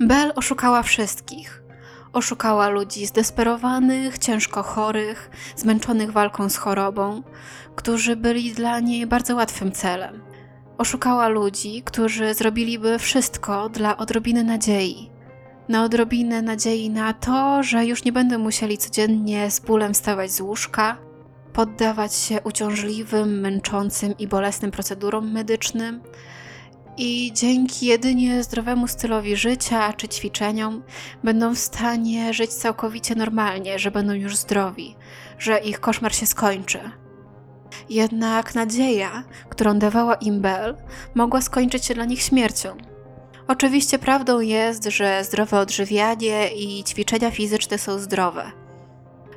Bell 0.00 0.32
oszukała 0.36 0.82
wszystkich. 0.82 1.65
Oszukała 2.16 2.68
ludzi 2.68 3.06
zdesperowanych, 3.06 4.18
ciężko 4.18 4.62
chorych, 4.62 5.30
zmęczonych 5.56 6.12
walką 6.12 6.48
z 6.48 6.56
chorobą, 6.56 7.22
którzy 7.74 8.16
byli 8.16 8.52
dla 8.52 8.80
niej 8.80 9.06
bardzo 9.06 9.36
łatwym 9.36 9.72
celem. 9.72 10.22
Oszukała 10.78 11.28
ludzi, 11.28 11.82
którzy 11.84 12.34
zrobiliby 12.34 12.98
wszystko 12.98 13.68
dla 13.68 13.96
odrobiny 13.96 14.44
nadziei. 14.44 15.10
Na 15.68 15.84
odrobinę 15.84 16.42
nadziei 16.42 16.90
na 16.90 17.12
to, 17.12 17.62
że 17.62 17.86
już 17.86 18.04
nie 18.04 18.12
będą 18.12 18.38
musieli 18.38 18.78
codziennie 18.78 19.50
z 19.50 19.60
bólem 19.60 19.94
wstawać 19.94 20.32
z 20.32 20.40
łóżka, 20.40 20.96
poddawać 21.52 22.14
się 22.14 22.42
uciążliwym, 22.44 23.40
męczącym 23.40 24.14
i 24.18 24.26
bolesnym 24.26 24.70
procedurom 24.70 25.32
medycznym, 25.32 26.00
i 26.96 27.32
dzięki 27.34 27.86
jedynie 27.86 28.44
zdrowemu 28.44 28.88
stylowi 28.88 29.36
życia 29.36 29.92
czy 29.92 30.08
ćwiczeniom 30.08 30.82
będą 31.24 31.54
w 31.54 31.58
stanie 31.58 32.34
żyć 32.34 32.54
całkowicie 32.54 33.14
normalnie, 33.14 33.78
że 33.78 33.90
będą 33.90 34.12
już 34.12 34.36
zdrowi, 34.36 34.96
że 35.38 35.58
ich 35.58 35.80
koszmar 35.80 36.14
się 36.14 36.26
skończy. 36.26 36.78
Jednak 37.90 38.54
nadzieja, 38.54 39.24
którą 39.48 39.78
dawała 39.78 40.14
im 40.14 40.40
Bell, 40.40 40.76
mogła 41.14 41.40
skończyć 41.40 41.84
się 41.84 41.94
dla 41.94 42.04
nich 42.04 42.22
śmiercią. 42.22 42.76
Oczywiście 43.48 43.98
prawdą 43.98 44.40
jest, 44.40 44.84
że 44.84 45.24
zdrowe 45.24 45.60
odżywianie 45.60 46.48
i 46.48 46.84
ćwiczenia 46.84 47.30
fizyczne 47.30 47.78
są 47.78 47.98
zdrowe. 47.98 48.52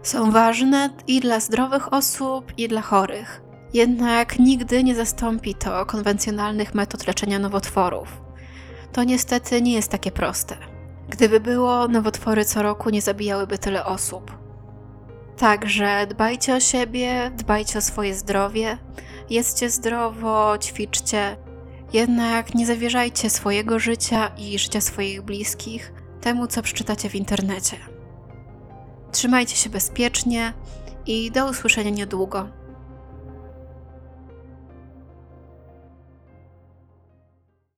Są 0.04 0.32
ważne 0.32 0.90
i 1.08 1.20
dla 1.20 1.40
zdrowych 1.40 1.94
osób, 1.94 2.54
i 2.58 2.68
dla 2.68 2.82
chorych. 2.82 3.49
Jednak 3.74 4.40
nigdy 4.40 4.84
nie 4.84 4.96
zastąpi 4.96 5.56
to 5.56 5.86
konwencjonalnych 5.86 6.76
metod 6.76 7.08
leczenia 7.08 7.40
nowotworów. 7.40 8.22
To 8.92 9.04
niestety 9.04 9.62
nie 9.62 9.74
jest 9.74 9.92
takie 9.92 10.12
proste. 10.12 10.58
Gdyby 11.10 11.40
było, 11.40 11.88
nowotwory 11.88 12.46
co 12.46 12.64
roku 12.64 12.90
nie 12.90 13.02
zabijałyby 13.02 13.58
tyle 13.58 13.86
osób. 13.86 14.38
Także 15.38 16.08
dbajcie 16.10 16.56
o 16.56 16.60
siebie, 16.60 17.32
dbajcie 17.36 17.80
o 17.80 17.82
swoje 17.82 18.16
zdrowie, 18.16 18.78
jedzcie 19.30 19.70
zdrowo, 19.70 20.58
ćwiczcie. 20.58 21.38
Jednak 21.94 22.56
nie 22.56 22.66
zawierzajcie 22.66 23.30
swojego 23.30 23.80
życia 23.80 24.32
i 24.38 24.60
życia 24.60 24.82
swoich 24.82 25.22
bliskich 25.22 25.94
temu, 26.22 26.48
co 26.48 26.62
przeczytacie 26.62 27.10
w 27.10 27.16
internecie. 27.16 27.78
Trzymajcie 29.12 29.56
się 29.56 29.70
bezpiecznie 29.70 30.54
i 31.06 31.32
do 31.32 31.50
usłyszenia 31.50 31.90
niedługo. 31.90 32.59